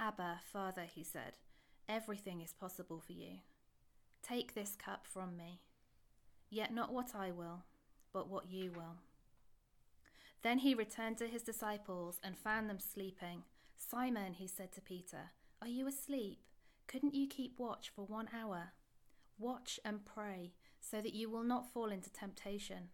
Abba, 0.00 0.40
Father, 0.50 0.84
he 0.84 1.04
said, 1.04 1.34
everything 1.86 2.40
is 2.40 2.54
possible 2.54 3.00
for 3.00 3.12
you. 3.12 3.40
Take 4.22 4.54
this 4.54 4.74
cup 4.74 5.06
from 5.06 5.36
me. 5.36 5.60
Yet 6.48 6.72
not 6.72 6.90
what 6.90 7.14
I 7.14 7.30
will, 7.30 7.64
but 8.10 8.26
what 8.26 8.50
you 8.50 8.72
will. 8.72 8.96
Then 10.42 10.60
he 10.60 10.74
returned 10.74 11.18
to 11.18 11.26
his 11.26 11.42
disciples 11.42 12.18
and 12.24 12.38
found 12.38 12.70
them 12.70 12.80
sleeping. 12.80 13.42
Simon, 13.76 14.32
he 14.32 14.46
said 14.46 14.72
to 14.72 14.80
Peter, 14.80 15.32
are 15.60 15.68
you 15.68 15.86
asleep? 15.86 16.38
Couldn't 16.86 17.14
you 17.14 17.28
keep 17.28 17.58
watch 17.58 17.90
for 17.94 18.06
one 18.06 18.28
hour? 18.34 18.72
Watch 19.38 19.78
and 19.84 20.06
pray, 20.06 20.54
so 20.80 21.02
that 21.02 21.14
you 21.14 21.28
will 21.28 21.44
not 21.44 21.70
fall 21.70 21.90
into 21.90 22.10
temptation. 22.10 22.88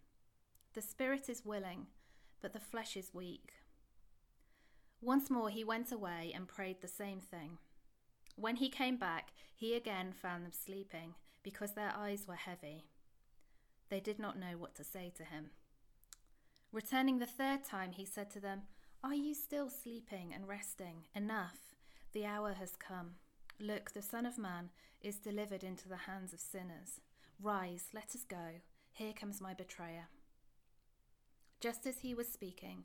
The 0.74 0.82
spirit 0.82 1.28
is 1.28 1.44
willing, 1.44 1.86
but 2.42 2.52
the 2.52 2.58
flesh 2.58 2.96
is 2.96 3.14
weak. 3.14 3.52
Once 5.00 5.30
more 5.30 5.50
he 5.50 5.64
went 5.64 5.92
away 5.92 6.32
and 6.34 6.48
prayed 6.48 6.80
the 6.80 6.88
same 6.88 7.20
thing. 7.20 7.58
When 8.36 8.56
he 8.56 8.68
came 8.68 8.96
back, 8.96 9.32
he 9.54 9.74
again 9.74 10.12
found 10.12 10.44
them 10.44 10.52
sleeping, 10.52 11.14
because 11.42 11.72
their 11.72 11.92
eyes 11.96 12.26
were 12.26 12.34
heavy. 12.34 12.84
They 13.88 14.00
did 14.00 14.18
not 14.18 14.38
know 14.38 14.58
what 14.58 14.74
to 14.76 14.84
say 14.84 15.12
to 15.16 15.24
him. 15.24 15.50
Returning 16.72 17.18
the 17.18 17.26
third 17.26 17.64
time, 17.64 17.92
he 17.92 18.04
said 18.04 18.30
to 18.30 18.40
them, 18.40 18.62
Are 19.02 19.14
you 19.14 19.34
still 19.34 19.70
sleeping 19.70 20.32
and 20.34 20.48
resting? 20.48 21.04
Enough. 21.14 21.76
The 22.12 22.26
hour 22.26 22.52
has 22.52 22.72
come. 22.76 23.12
Look, 23.60 23.92
the 23.92 24.02
Son 24.02 24.26
of 24.26 24.36
Man 24.36 24.70
is 25.00 25.16
delivered 25.16 25.64
into 25.64 25.88
the 25.88 25.96
hands 25.96 26.32
of 26.32 26.40
sinners. 26.40 27.00
Rise, 27.40 27.86
let 27.94 28.14
us 28.14 28.24
go. 28.28 28.60
Here 28.92 29.12
comes 29.12 29.40
my 29.40 29.54
betrayer. 29.54 30.08
Just 31.60 31.86
as 31.86 32.00
he 32.00 32.14
was 32.14 32.28
speaking, 32.28 32.84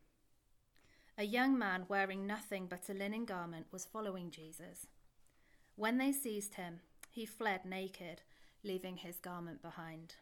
A 1.17 1.23
young 1.23 1.57
man 1.57 1.85
wearing 1.87 2.25
nothing 2.25 2.67
but 2.67 2.89
a 2.89 2.93
linen 2.93 3.25
garment 3.25 3.67
was 3.71 3.85
following 3.85 4.31
Jesus. 4.31 4.87
When 5.75 5.97
they 5.97 6.11
seized 6.11 6.55
him, 6.55 6.79
he 7.09 7.25
fled 7.25 7.65
naked, 7.65 8.21
leaving 8.63 8.97
his 8.97 9.17
garment 9.17 9.61
behind. 9.61 10.15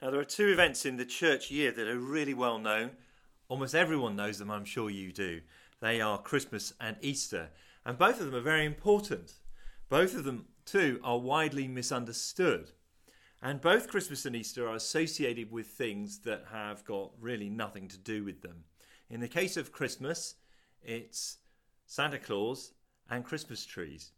Now, 0.00 0.10
there 0.10 0.20
are 0.20 0.24
two 0.24 0.48
events 0.48 0.84
in 0.84 0.96
the 0.96 1.04
church 1.04 1.50
year 1.50 1.70
that 1.70 1.86
are 1.86 1.98
really 1.98 2.34
well 2.34 2.58
known. 2.58 2.90
Almost 3.48 3.74
everyone 3.74 4.16
knows 4.16 4.38
them, 4.38 4.50
I'm 4.50 4.64
sure 4.64 4.90
you 4.90 5.12
do. 5.12 5.40
They 5.80 6.00
are 6.00 6.18
Christmas 6.18 6.72
and 6.80 6.96
Easter, 7.00 7.50
and 7.86 7.96
both 7.96 8.18
of 8.18 8.26
them 8.26 8.34
are 8.34 8.40
very 8.40 8.66
important. 8.66 9.34
Both 9.88 10.16
of 10.16 10.24
them, 10.24 10.46
too, 10.64 10.98
are 11.04 11.18
widely 11.18 11.68
misunderstood. 11.68 12.72
And 13.40 13.60
both 13.60 13.88
Christmas 13.88 14.26
and 14.26 14.34
Easter 14.34 14.68
are 14.68 14.74
associated 14.74 15.50
with 15.50 15.66
things 15.66 16.20
that 16.20 16.44
have 16.52 16.84
got 16.84 17.12
really 17.20 17.48
nothing 17.48 17.88
to 17.88 17.98
do 17.98 18.24
with 18.24 18.42
them. 18.42 18.64
In 19.12 19.20
the 19.20 19.28
case 19.28 19.58
of 19.58 19.72
Christmas, 19.72 20.36
it's 20.82 21.36
Santa 21.84 22.18
Claus 22.18 22.72
and 23.10 23.22
Christmas 23.22 23.66
trees. 23.66 24.12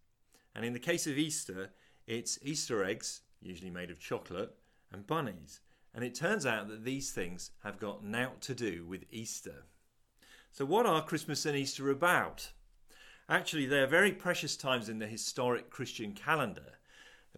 And 0.55 0.65
in 0.65 0.72
the 0.72 0.78
case 0.78 1.09
of 1.09 1.19
Easter, 1.19 1.71
it's 2.06 2.38
Easter 2.43 2.84
eggs, 2.84 3.22
usually 3.43 3.71
made 3.71 3.91
of 3.91 3.99
chocolate, 3.99 4.55
and 4.93 5.05
bunnies. 5.05 5.59
And 5.93 6.05
it 6.05 6.15
turns 6.15 6.47
out 6.47 6.69
that 6.69 6.84
these 6.84 7.10
things 7.10 7.50
have 7.65 7.81
got 7.81 8.05
naught 8.05 8.41
to 8.43 8.55
do 8.55 8.87
with 8.87 9.05
Easter. 9.10 9.65
So, 10.53 10.65
what 10.65 10.87
are 10.87 11.03
Christmas 11.03 11.44
and 11.44 11.56
Easter 11.56 11.91
about? 11.91 12.53
Actually, 13.28 13.66
they 13.66 13.81
are 13.81 13.88
very 13.88 14.12
precious 14.12 14.56
times 14.56 14.88
in 14.88 15.00
the 15.00 15.09
historic 15.09 15.71
Christian 15.71 16.12
calendar 16.12 16.78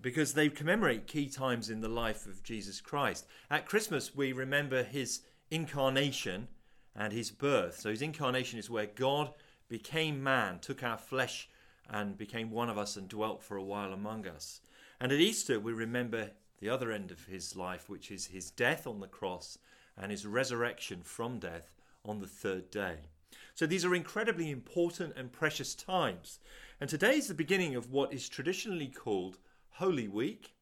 because 0.02 0.34
they 0.34 0.50
commemorate 0.50 1.06
key 1.06 1.30
times 1.30 1.70
in 1.70 1.80
the 1.80 1.88
life 1.88 2.26
of 2.26 2.42
Jesus 2.42 2.82
Christ. 2.82 3.26
At 3.50 3.64
Christmas, 3.64 4.14
we 4.14 4.34
remember 4.34 4.82
his 4.82 5.22
incarnation 5.50 6.48
and 6.96 7.12
his 7.12 7.30
birth. 7.30 7.78
So 7.78 7.90
his 7.90 8.02
incarnation 8.02 8.58
is 8.58 8.70
where 8.70 8.86
God 8.86 9.32
became 9.68 10.22
man, 10.22 10.58
took 10.60 10.82
our 10.82 10.96
flesh, 10.96 11.48
and 11.88 12.16
became 12.16 12.50
one 12.50 12.70
of 12.70 12.78
us 12.78 12.96
and 12.96 13.08
dwelt 13.08 13.42
for 13.42 13.56
a 13.56 13.62
while 13.62 13.92
among 13.92 14.26
us. 14.26 14.60
And 15.00 15.12
at 15.12 15.20
Easter, 15.20 15.60
we 15.60 15.72
remember 15.72 16.30
the 16.58 16.68
other 16.68 16.90
end 16.90 17.10
of 17.10 17.26
his 17.26 17.54
life, 17.54 17.88
which 17.88 18.10
is 18.10 18.26
his 18.26 18.50
death 18.50 18.86
on 18.86 19.00
the 19.00 19.06
cross 19.06 19.58
and 19.96 20.10
his 20.10 20.26
resurrection 20.26 21.02
from 21.02 21.38
death 21.38 21.70
on 22.04 22.20
the 22.20 22.26
third 22.26 22.70
day. 22.70 22.96
So 23.54 23.66
these 23.66 23.84
are 23.84 23.94
incredibly 23.94 24.50
important 24.50 25.14
and 25.16 25.32
precious 25.32 25.74
times. 25.74 26.38
And 26.80 26.88
today 26.88 27.16
is 27.16 27.28
the 27.28 27.34
beginning 27.34 27.74
of 27.74 27.90
what 27.90 28.12
is 28.12 28.28
traditionally 28.28 28.88
called 28.88 29.38
Holy 29.70 30.08
Week 30.08 30.54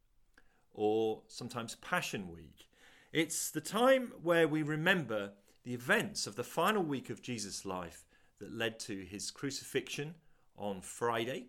or 0.73 1.23
sometimes 1.29 1.77
Passion 1.77 2.31
Week. 2.31 2.69
It's 3.13 3.51
the 3.51 3.61
time 3.61 4.13
where 4.23 4.49
we 4.49 4.63
remember 4.63 5.33
the 5.65 5.75
events 5.75 6.27
of 6.27 6.37
the 6.37 6.45
final 6.45 6.83
week 6.83 7.11
of 7.11 7.23
Jesus' 7.23 7.65
life 7.65 8.05
that 8.39 8.53
led 8.53 8.79
to 8.81 9.05
his 9.05 9.31
crucifixion 9.31 10.15
on 10.57 10.81
Friday 10.81 11.47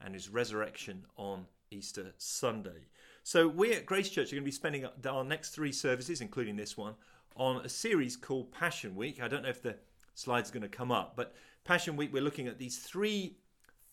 and 0.00 0.14
his 0.14 0.28
resurrection 0.28 1.04
on 1.16 1.46
Easter 1.70 2.12
Sunday. 2.18 2.88
So, 3.22 3.46
we 3.46 3.72
at 3.72 3.86
Grace 3.86 4.10
Church 4.10 4.32
are 4.32 4.36
going 4.36 4.42
to 4.42 4.44
be 4.44 4.50
spending 4.50 4.86
our 5.06 5.24
next 5.24 5.50
three 5.50 5.70
services, 5.70 6.20
including 6.20 6.56
this 6.56 6.76
one, 6.76 6.94
on 7.36 7.64
a 7.64 7.68
series 7.68 8.16
called 8.16 8.50
Passion 8.50 8.96
Week. 8.96 9.22
I 9.22 9.28
don't 9.28 9.44
know 9.44 9.48
if 9.48 9.62
the 9.62 9.76
slide's 10.14 10.50
are 10.50 10.54
going 10.54 10.62
to 10.62 10.68
come 10.68 10.90
up, 10.90 11.14
but 11.16 11.34
Passion 11.64 11.96
Week, 11.96 12.12
we're 12.12 12.22
looking 12.22 12.48
at 12.48 12.58
these 12.58 12.78
three 12.78 13.36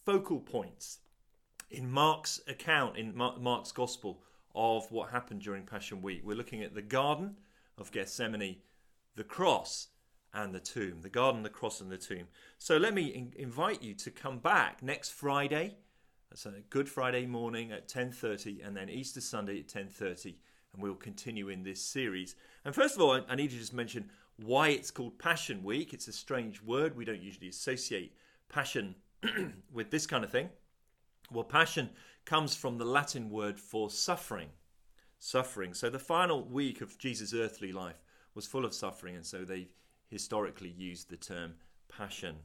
focal 0.04 0.40
points 0.40 1.00
in 1.70 1.90
Mark's 1.90 2.42
account, 2.48 2.98
in 2.98 3.16
Mark's 3.16 3.72
Gospel, 3.72 4.24
of 4.56 4.92
what 4.92 5.12
happened 5.12 5.42
during 5.42 5.64
Passion 5.64 6.02
Week. 6.02 6.22
We're 6.26 6.36
looking 6.36 6.64
at 6.64 6.74
the 6.74 6.82
Garden 6.82 7.36
of 7.78 7.92
Gethsemane 7.92 8.58
the 9.16 9.24
cross 9.24 9.88
and 10.34 10.54
the 10.54 10.60
tomb, 10.60 11.02
the 11.02 11.10
garden, 11.10 11.44
the 11.44 11.50
cross, 11.50 11.82
and 11.82 11.92
the 11.92 11.98
tomb. 11.98 12.28
So 12.58 12.78
let 12.78 12.94
me 12.94 13.08
in- 13.08 13.34
invite 13.36 13.82
you 13.82 13.94
to 13.96 14.12
come 14.12 14.40
back 14.40 14.84
next 14.84 15.10
Friday. 15.10 15.78
That's 16.30 16.46
a 16.46 16.62
Good 16.70 16.88
Friday 16.88 17.26
morning 17.26 17.72
at 17.72 17.88
10:30, 17.88 18.62
and 18.62 18.78
then 18.78 18.90
Easter 18.90 19.22
Sunday 19.22 19.60
at 19.60 19.68
10:30, 19.68 20.38
and 20.74 20.82
we'll 20.82 20.96
continue 20.96 21.50
in 21.50 21.64
this 21.64 21.82
series. 21.82 22.36
And 22.64 22.76
first 22.76 22.96
of 22.96 23.02
all, 23.02 23.14
I, 23.14 23.24
I 23.28 23.36
need 23.36 23.50
to 23.50 23.58
just 23.58 23.74
mention 23.74 24.12
why 24.38 24.70
it's 24.70 24.92
called 24.92 25.18
Passion 25.18 25.64
Week. 25.64 25.94
It's 25.94 26.08
a 26.08 26.14
strange 26.14 26.62
word. 26.62 26.96
We 26.96 27.06
don't 27.06 27.22
usually 27.22 27.50
associate 27.50 28.16
passion 28.48 28.96
with 29.74 29.90
this 29.90 30.06
kind 30.06 30.24
of 30.24 30.32
thing. 30.32 30.50
Well, 31.32 31.44
passion 31.44 31.90
comes 32.26 32.56
from 32.56 32.78
the 32.78 32.86
Latin 32.86 33.30
word 33.30 33.60
for 33.60 33.90
suffering. 33.90 34.50
Suffering. 35.18 35.74
So 35.74 35.90
the 35.90 36.00
final 36.00 36.44
week 36.44 36.82
of 36.82 36.98
Jesus' 36.98 37.34
earthly 37.34 37.72
life 37.72 38.02
was 38.40 38.48
full 38.48 38.64
of 38.64 38.74
suffering, 38.74 39.18
and 39.18 39.26
so 39.26 39.44
they 39.44 39.68
historically 40.08 40.70
used 40.70 41.10
the 41.10 41.18
term 41.18 41.56
passion. 41.90 42.38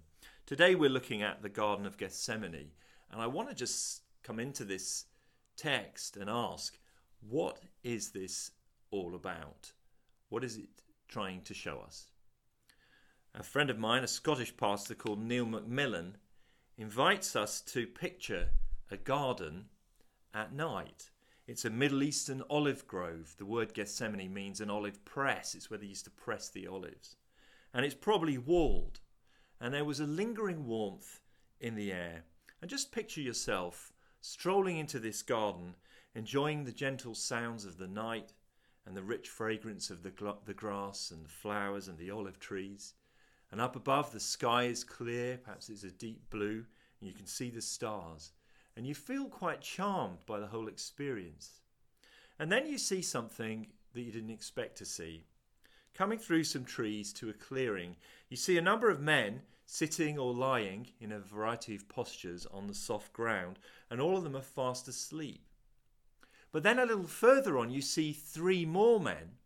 Today 0.45 0.75
we're 0.75 0.91
looking 0.91 1.23
at 1.23 1.41
the 1.41 1.49
Garden 1.49 1.87
of 1.87 1.97
Gethsemane, 1.97 2.73
and 3.13 3.23
I 3.23 3.29
want 3.29 3.49
to 3.49 3.55
just 3.55 4.03
come 4.25 4.41
into 4.41 4.65
this 4.65 5.05
text 5.57 6.17
and 6.17 6.29
ask, 6.29 6.77
what 7.21 7.61
is 7.85 8.11
this 8.11 8.51
all 8.91 9.15
about? 9.15 9.71
What 10.31 10.43
is 10.43 10.57
it 10.57 10.83
trying 11.07 11.43
to 11.43 11.55
show 11.55 11.79
us? 11.79 12.11
A 13.33 13.45
friend 13.45 13.71
of 13.71 13.79
mine, 13.79 14.03
a 14.03 14.09
Scottish 14.09 14.57
pastor 14.57 14.97
called 14.97 15.23
Neil 15.23 15.47
Macmillan, 15.47 16.17
invites 16.77 17.37
us 17.37 17.61
to 17.61 17.87
picture 17.87 18.49
a 18.91 18.97
garden 18.97 19.67
at 20.35 20.53
night. 20.53 21.11
It's 21.47 21.67
a 21.67 21.71
Middle 21.71 22.03
Eastern 22.03 22.43
olive 22.49 22.87
grove. 22.87 23.35
The 23.37 23.45
word 23.45 23.75
Gethsemane 23.75 24.33
means 24.33 24.61
an 24.63 24.71
olive 24.71 25.05
press. 25.05 25.55
It's 25.55 25.69
where 25.69 25.79
they 25.79 25.87
used 25.87 26.07
to 26.07 26.11
press 26.11 26.49
the 26.49 26.67
olives. 26.67 27.17
And 27.75 27.85
it's 27.85 27.95
probably 27.95 28.39
walled. 28.39 29.01
And 29.61 29.75
there 29.75 29.85
was 29.85 30.01
a 30.01 30.07
lingering 30.07 30.67
warmth 30.67 31.21
in 31.61 31.75
the 31.75 31.93
air. 31.93 32.25
And 32.63 32.71
just 32.71 32.93
picture 32.93 33.21
yourself 33.21 33.93
strolling 34.23 34.79
into 34.79 34.99
this 34.99 35.21
garden, 35.21 35.75
enjoying 36.15 36.65
the 36.65 36.73
gentle 36.73 37.15
sounds 37.15 37.67
of 37.67 37.77
the 37.77 37.89
night 37.89 38.33
and 38.87 38.97
the 38.97 39.03
rich 39.03 39.29
fragrance 39.29 39.91
of 39.91 40.03
the, 40.03 40.11
gl- 40.11 40.43
the 40.47 40.55
grass 40.55 41.11
and 41.11 41.27
the 41.27 41.31
flowers 41.31 41.89
and 41.89 41.99
the 41.99 42.11
olive 42.11 42.39
trees. 42.39 42.95
And 43.53 43.61
up 43.61 43.77
above, 43.77 44.13
the 44.13 44.21
sky 44.21 44.65
is 44.65 44.83
clear, 44.83 45.37
perhaps 45.37 45.69
it's 45.69 45.85
a 45.85 45.91
deep 45.91 46.31
blue, 46.31 46.65
and 47.01 47.09
you 47.09 47.13
can 47.13 47.27
see 47.27 47.51
the 47.51 47.61
stars 47.61 48.33
and 48.77 48.87
you 48.87 48.95
feel 48.95 49.27
quite 49.27 49.61
charmed 49.61 50.19
by 50.27 50.41
the 50.41 50.49
whole 50.49 50.69
experience. 50.69 51.61
And 52.39 52.51
then 52.51 52.67
you 52.67 52.79
see 52.79 53.03
something 53.03 53.69
that 53.93 54.03
you 54.03 54.13
didn't 54.13 54.31
expect 54.31 54.77
to 54.79 54.85
see. 54.85 55.25
Coming 55.95 56.19
through 56.19 56.45
some 56.45 56.65
trees 56.65 57.13
to 57.15 57.31
a 57.31 57.33
clearing, 57.33 57.97
you 58.29 58.37
see 58.37 58.59
a 58.59 58.63
number 58.63 58.91
of 58.91 59.01
men 59.01 59.43
sitting 59.67 60.19
or 60.19 60.35
lying 60.35 60.89
in 61.01 61.13
a 61.13 61.21
variety 61.21 61.77
of 61.77 61.89
postures 61.89 62.47
on 62.47 62.67
the 62.67 62.75
soft 62.75 63.13
ground, 63.13 63.59
and 63.91 64.01
all 64.01 64.17
of 64.17 64.25
them 64.25 64.37
are 64.37 64.43
fast 64.43 64.89
asleep. 64.89 65.47
But 66.53 66.63
then 66.63 66.79
a 66.79 66.87
little 66.87 67.07
further 67.07 67.59
on, 67.59 67.71
you 67.71 67.81
see 67.81 68.13
three 68.13 68.67
more 68.67 69.01
men, 69.01 69.39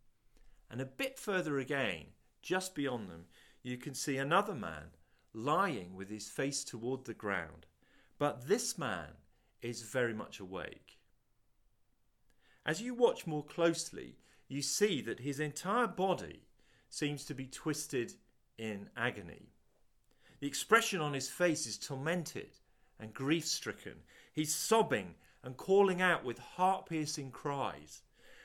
and 0.70 0.80
a 0.80 0.86
bit 0.86 1.18
further 1.18 1.58
again, 1.58 2.06
just 2.42 2.74
beyond 2.74 3.08
them, 3.08 3.26
you 3.62 3.76
can 3.76 3.94
see 3.94 4.16
another 4.16 4.54
man 4.54 4.94
lying 5.32 5.94
with 5.94 6.08
his 6.08 6.28
face 6.28 6.64
toward 6.64 7.04
the 7.04 7.14
ground. 7.14 7.66
But 8.18 8.48
this 8.48 8.76
man 8.76 9.08
is 9.62 9.82
very 9.82 10.14
much 10.14 10.40
awake. 10.40 10.98
As 12.66 12.82
you 12.82 12.94
watch 12.94 13.26
more 13.26 13.44
closely, 13.44 14.16
you 14.48 14.62
see 14.62 15.00
that 15.02 15.20
his 15.20 15.40
entire 15.40 15.86
body 15.86 16.42
seems 16.90 17.24
to 17.24 17.34
be 17.34 17.46
twisted 17.46 18.14
in 18.58 18.90
agony. 18.96 19.52
The 20.40 20.46
expression 20.46 21.00
on 21.00 21.14
his 21.14 21.28
face 21.28 21.66
is 21.66 21.78
tormented 21.78 22.50
and 22.98 23.14
grief 23.14 23.46
stricken. 23.46 23.94
He's 24.32 24.54
sobbing 24.54 25.14
and 25.42 25.56
calling 25.56 26.02
out 26.02 26.24
with 26.24 26.38
heart 26.38 26.86
piercing 26.86 27.30
cries. 27.30 28.02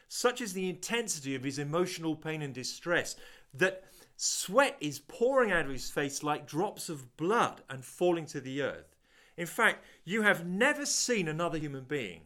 Such 0.08 0.42
is 0.42 0.54
the 0.54 0.70
intensity 0.70 1.34
of 1.36 1.44
his 1.44 1.58
emotional 1.58 2.16
pain 2.16 2.42
and 2.42 2.54
distress 2.54 3.16
that 3.54 3.84
sweat 4.16 4.78
is 4.80 5.00
pouring 5.00 5.52
out 5.52 5.66
of 5.66 5.72
his 5.72 5.90
face 5.90 6.24
like 6.24 6.46
drops 6.46 6.90
of 6.90 7.18
blood 7.18 7.62
and 7.70 7.84
falling 7.84 8.26
to 8.28 8.40
the 8.40 8.62
earth. 8.62 8.93
In 9.38 9.48
fact, 9.48 9.84
you 10.04 10.22
have 10.22 10.46
never 10.46 10.86
seen 10.86 11.28
another 11.28 11.58
human 11.58 11.84
being 11.84 12.22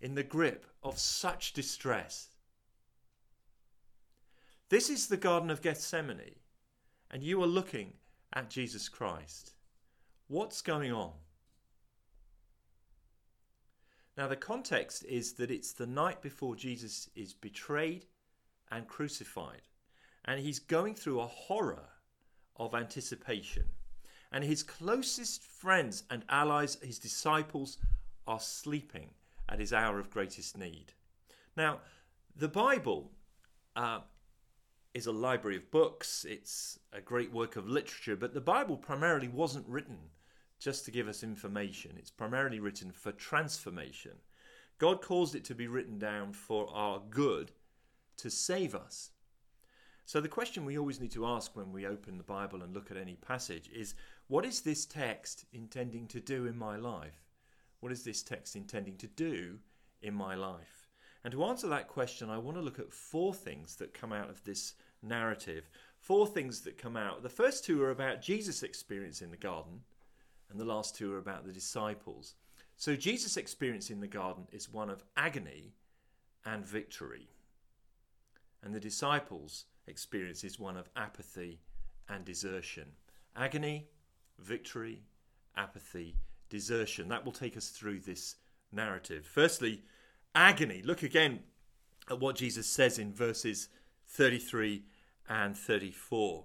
in 0.00 0.14
the 0.14 0.22
grip 0.22 0.66
of 0.82 0.98
such 0.98 1.52
distress. 1.52 2.28
This 4.68 4.90
is 4.90 5.06
the 5.06 5.16
Garden 5.16 5.50
of 5.50 5.62
Gethsemane, 5.62 6.36
and 7.10 7.22
you 7.22 7.42
are 7.42 7.46
looking 7.46 7.92
at 8.32 8.50
Jesus 8.50 8.88
Christ. 8.88 9.52
What's 10.28 10.60
going 10.62 10.92
on? 10.92 11.12
Now, 14.16 14.26
the 14.26 14.36
context 14.36 15.04
is 15.04 15.34
that 15.34 15.50
it's 15.50 15.72
the 15.72 15.86
night 15.86 16.22
before 16.22 16.56
Jesus 16.56 17.10
is 17.14 17.34
betrayed 17.34 18.06
and 18.70 18.88
crucified, 18.88 19.62
and 20.24 20.40
he's 20.40 20.58
going 20.58 20.94
through 20.94 21.20
a 21.20 21.26
horror 21.26 21.90
of 22.56 22.74
anticipation 22.74 23.66
and 24.32 24.44
his 24.44 24.62
closest 24.62 25.42
friends 25.42 26.04
and 26.10 26.24
allies, 26.28 26.78
his 26.82 26.98
disciples, 26.98 27.78
are 28.26 28.40
sleeping 28.40 29.10
at 29.48 29.60
his 29.60 29.72
hour 29.72 29.98
of 29.98 30.10
greatest 30.10 30.58
need. 30.58 30.92
Now, 31.56 31.78
the 32.34 32.48
Bible 32.48 33.12
uh, 33.76 34.00
is 34.94 35.06
a 35.06 35.12
library 35.12 35.56
of 35.56 35.70
books, 35.70 36.26
it's 36.28 36.78
a 36.92 37.00
great 37.00 37.32
work 37.32 37.56
of 37.56 37.68
literature, 37.68 38.16
but 38.16 38.34
the 38.34 38.40
Bible 38.40 38.76
primarily 38.76 39.28
wasn't 39.28 39.68
written 39.68 39.98
just 40.58 40.84
to 40.84 40.90
give 40.90 41.06
us 41.06 41.22
information, 41.22 41.92
it's 41.98 42.10
primarily 42.10 42.60
written 42.60 42.90
for 42.90 43.12
transformation. 43.12 44.12
God 44.78 45.00
caused 45.00 45.34
it 45.34 45.44
to 45.44 45.54
be 45.54 45.68
written 45.68 45.98
down 45.98 46.32
for 46.32 46.68
our 46.72 47.00
good 47.10 47.52
to 48.18 48.30
save 48.30 48.74
us. 48.74 49.10
So, 50.04 50.20
the 50.20 50.28
question 50.28 50.64
we 50.64 50.78
always 50.78 51.00
need 51.00 51.12
to 51.12 51.26
ask 51.26 51.56
when 51.56 51.72
we 51.72 51.86
open 51.86 52.16
the 52.16 52.22
Bible 52.22 52.62
and 52.62 52.72
look 52.72 52.90
at 52.90 52.96
any 52.96 53.16
passage 53.16 53.68
is 53.74 53.94
what 54.28 54.44
is 54.44 54.60
this 54.60 54.84
text 54.86 55.44
intending 55.52 56.08
to 56.08 56.20
do 56.20 56.46
in 56.46 56.56
my 56.56 56.76
life? 56.76 57.30
What 57.80 57.92
is 57.92 58.02
this 58.02 58.22
text 58.22 58.56
intending 58.56 58.96
to 58.98 59.06
do 59.06 59.58
in 60.02 60.14
my 60.14 60.34
life? 60.34 60.88
And 61.22 61.32
to 61.32 61.44
answer 61.44 61.68
that 61.68 61.88
question, 61.88 62.30
I 62.30 62.38
want 62.38 62.56
to 62.56 62.62
look 62.62 62.78
at 62.78 62.92
four 62.92 63.34
things 63.34 63.76
that 63.76 63.94
come 63.94 64.12
out 64.12 64.30
of 64.30 64.42
this 64.44 64.74
narrative. 65.02 65.68
Four 65.98 66.26
things 66.26 66.60
that 66.62 66.78
come 66.78 66.96
out. 66.96 67.22
The 67.22 67.28
first 67.28 67.64
two 67.64 67.82
are 67.82 67.90
about 67.90 68.22
Jesus' 68.22 68.62
experience 68.62 69.22
in 69.22 69.30
the 69.30 69.36
garden, 69.36 69.80
and 70.50 70.58
the 70.58 70.64
last 70.64 70.96
two 70.96 71.12
are 71.12 71.18
about 71.18 71.44
the 71.44 71.52
disciples. 71.52 72.34
So, 72.76 72.94
Jesus' 72.94 73.36
experience 73.36 73.90
in 73.90 74.00
the 74.00 74.06
garden 74.06 74.46
is 74.52 74.72
one 74.72 74.90
of 74.90 75.02
agony 75.16 75.72
and 76.44 76.64
victory, 76.64 77.28
and 78.62 78.74
the 78.74 78.80
disciples' 78.80 79.64
experience 79.86 80.44
is 80.44 80.60
one 80.60 80.76
of 80.76 80.90
apathy 80.94 81.60
and 82.08 82.24
desertion. 82.24 82.86
Agony 83.34 83.88
victory, 84.38 85.02
apathy, 85.56 86.16
desertion. 86.48 87.08
That 87.08 87.24
will 87.24 87.32
take 87.32 87.56
us 87.56 87.68
through 87.68 88.00
this 88.00 88.36
narrative. 88.72 89.26
Firstly, 89.26 89.82
agony. 90.34 90.82
Look 90.82 91.02
again 91.02 91.40
at 92.10 92.20
what 92.20 92.36
Jesus 92.36 92.66
says 92.66 92.98
in 92.98 93.12
verses 93.12 93.68
33 94.08 94.84
and 95.28 95.56
34. 95.56 96.44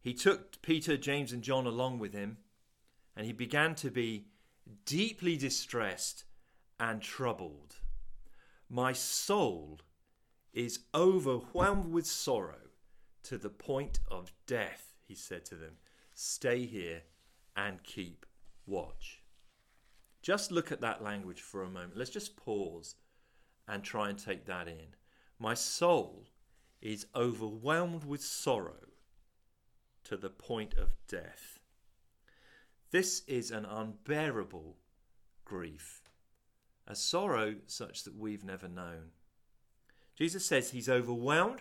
He 0.00 0.14
took 0.14 0.62
Peter, 0.62 0.96
James, 0.96 1.32
and 1.32 1.42
John 1.42 1.66
along 1.66 1.98
with 1.98 2.12
him, 2.12 2.38
and 3.16 3.26
he 3.26 3.32
began 3.32 3.74
to 3.76 3.90
be 3.90 4.28
deeply 4.84 5.36
distressed 5.36 6.24
and 6.78 7.02
troubled. 7.02 7.76
My 8.68 8.92
soul 8.92 9.80
is 10.52 10.80
overwhelmed 10.94 11.92
with 11.92 12.06
sorrow 12.06 12.70
to 13.24 13.36
the 13.36 13.50
point 13.50 14.00
of 14.08 14.32
death, 14.46 14.94
he 15.06 15.14
said 15.14 15.44
to 15.46 15.54
them. 15.54 15.72
Stay 16.18 16.64
here 16.64 17.02
and 17.54 17.82
keep 17.82 18.24
watch. 18.66 19.22
Just 20.22 20.50
look 20.50 20.72
at 20.72 20.80
that 20.80 21.04
language 21.04 21.42
for 21.42 21.62
a 21.62 21.68
moment. 21.68 21.94
Let's 21.94 22.10
just 22.10 22.38
pause 22.38 22.94
and 23.68 23.84
try 23.84 24.08
and 24.08 24.18
take 24.18 24.46
that 24.46 24.66
in. 24.66 24.94
My 25.38 25.52
soul 25.52 26.24
is 26.80 27.06
overwhelmed 27.14 28.04
with 28.04 28.22
sorrow 28.22 28.88
to 30.04 30.16
the 30.16 30.30
point 30.30 30.72
of 30.78 30.94
death. 31.06 31.58
This 32.92 33.22
is 33.28 33.50
an 33.50 33.66
unbearable 33.66 34.78
grief, 35.44 36.00
a 36.86 36.96
sorrow 36.96 37.56
such 37.66 38.04
that 38.04 38.16
we've 38.16 38.42
never 38.42 38.68
known. 38.68 39.10
Jesus 40.16 40.46
says 40.46 40.70
he's 40.70 40.88
overwhelmed. 40.88 41.60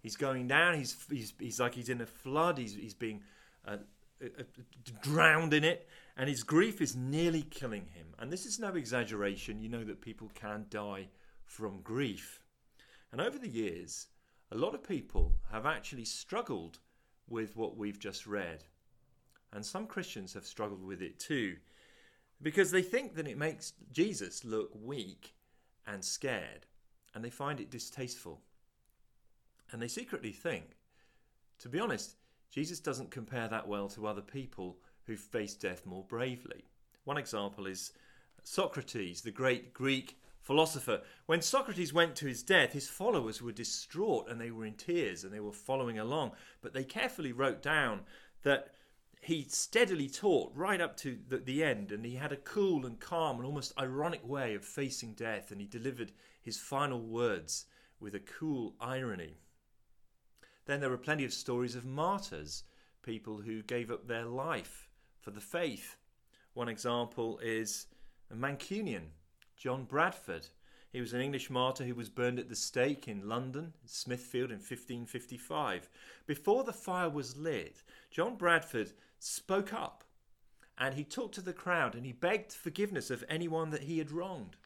He's 0.00 0.16
going 0.16 0.48
down. 0.48 0.78
He's, 0.78 0.96
he's, 1.10 1.34
he's 1.38 1.60
like 1.60 1.74
he's 1.74 1.90
in 1.90 2.00
a 2.00 2.06
flood. 2.06 2.56
He's, 2.56 2.74
he's 2.74 2.94
being 2.94 3.20
uh, 3.66 3.76
uh, 4.22 4.42
drowned 5.02 5.54
in 5.54 5.64
it, 5.64 5.88
and 6.16 6.28
his 6.28 6.42
grief 6.42 6.80
is 6.80 6.96
nearly 6.96 7.42
killing 7.42 7.86
him. 7.94 8.06
And 8.18 8.30
this 8.30 8.46
is 8.46 8.58
no 8.58 8.74
exaggeration. 8.74 9.60
You 9.60 9.68
know 9.68 9.84
that 9.84 10.00
people 10.00 10.30
can 10.34 10.66
die 10.68 11.08
from 11.44 11.80
grief. 11.82 12.42
And 13.12 13.20
over 13.20 13.38
the 13.38 13.48
years, 13.48 14.08
a 14.52 14.56
lot 14.56 14.74
of 14.74 14.86
people 14.86 15.34
have 15.50 15.66
actually 15.66 16.04
struggled 16.04 16.78
with 17.28 17.56
what 17.56 17.76
we've 17.76 17.98
just 17.98 18.26
read. 18.26 18.64
And 19.52 19.64
some 19.64 19.86
Christians 19.86 20.34
have 20.34 20.46
struggled 20.46 20.84
with 20.84 21.02
it 21.02 21.18
too, 21.18 21.56
because 22.42 22.70
they 22.70 22.82
think 22.82 23.14
that 23.14 23.28
it 23.28 23.38
makes 23.38 23.72
Jesus 23.92 24.44
look 24.44 24.70
weak 24.74 25.34
and 25.86 26.04
scared, 26.04 26.66
and 27.14 27.24
they 27.24 27.30
find 27.30 27.60
it 27.60 27.70
distasteful. 27.70 28.40
And 29.72 29.80
they 29.80 29.88
secretly 29.88 30.32
think, 30.32 30.76
to 31.58 31.68
be 31.68 31.80
honest, 31.80 32.16
Jesus 32.50 32.80
doesn't 32.80 33.10
compare 33.10 33.48
that 33.48 33.68
well 33.68 33.88
to 33.88 34.06
other 34.06 34.22
people 34.22 34.78
who 35.04 35.16
face 35.16 35.54
death 35.54 35.86
more 35.86 36.04
bravely. 36.04 36.64
One 37.04 37.16
example 37.16 37.66
is 37.66 37.92
Socrates, 38.42 39.22
the 39.22 39.30
great 39.30 39.72
Greek 39.72 40.18
philosopher. 40.40 41.02
When 41.26 41.42
Socrates 41.42 41.92
went 41.92 42.16
to 42.16 42.26
his 42.26 42.42
death, 42.42 42.72
his 42.72 42.88
followers 42.88 43.40
were 43.40 43.52
distraught 43.52 44.28
and 44.28 44.40
they 44.40 44.50
were 44.50 44.64
in 44.64 44.74
tears 44.74 45.24
and 45.24 45.32
they 45.32 45.40
were 45.40 45.52
following 45.52 45.98
along. 45.98 46.32
But 46.60 46.72
they 46.72 46.84
carefully 46.84 47.32
wrote 47.32 47.62
down 47.62 48.00
that 48.42 48.72
he 49.20 49.44
steadily 49.48 50.08
taught 50.08 50.52
right 50.54 50.80
up 50.80 50.96
to 50.98 51.18
the, 51.28 51.38
the, 51.38 51.62
end, 51.62 51.92
and 51.92 52.04
he 52.04 52.14
had 52.14 52.32
a 52.32 52.36
cool 52.36 52.86
and 52.86 52.98
calm 52.98 53.36
and 53.36 53.44
almost 53.44 53.78
ironic 53.78 54.26
way 54.26 54.54
of 54.54 54.64
facing 54.64 55.12
death, 55.12 55.50
and 55.50 55.60
he 55.60 55.66
delivered 55.66 56.12
his 56.40 56.58
final 56.58 57.00
words 57.00 57.66
with 58.00 58.14
a 58.14 58.20
cool 58.20 58.74
irony. 58.80 59.36
Then 60.70 60.78
there 60.78 60.90
were 60.90 60.98
plenty 60.98 61.24
of 61.24 61.32
stories 61.32 61.74
of 61.74 61.84
martyrs, 61.84 62.62
people 63.02 63.38
who 63.38 63.60
gave 63.60 63.90
up 63.90 64.06
their 64.06 64.24
life 64.24 64.88
for 65.20 65.32
the 65.32 65.40
faith. 65.40 65.96
One 66.54 66.68
example 66.68 67.40
is 67.42 67.88
a 68.30 68.36
Mancunian, 68.36 69.08
John 69.56 69.82
Bradford. 69.82 70.46
He 70.92 71.00
was 71.00 71.12
an 71.12 71.22
English 71.22 71.50
martyr 71.50 71.82
who 71.82 71.96
was 71.96 72.08
burned 72.08 72.38
at 72.38 72.48
the 72.48 72.54
stake 72.54 73.08
in 73.08 73.28
London, 73.28 73.72
Smithfield, 73.84 74.52
in 74.52 74.58
1555. 74.58 75.90
Before 76.28 76.62
the 76.62 76.72
fire 76.72 77.10
was 77.10 77.36
lit, 77.36 77.82
John 78.12 78.36
Bradford 78.36 78.92
spoke 79.18 79.72
up 79.72 80.04
and 80.78 80.94
he 80.94 81.02
talked 81.02 81.34
to 81.34 81.42
the 81.42 81.52
crowd 81.52 81.96
and 81.96 82.06
he 82.06 82.12
begged 82.12 82.52
forgiveness 82.52 83.10
of 83.10 83.24
anyone 83.28 83.70
that 83.70 83.82
he 83.82 83.98
had 83.98 84.12
wronged. 84.12 84.56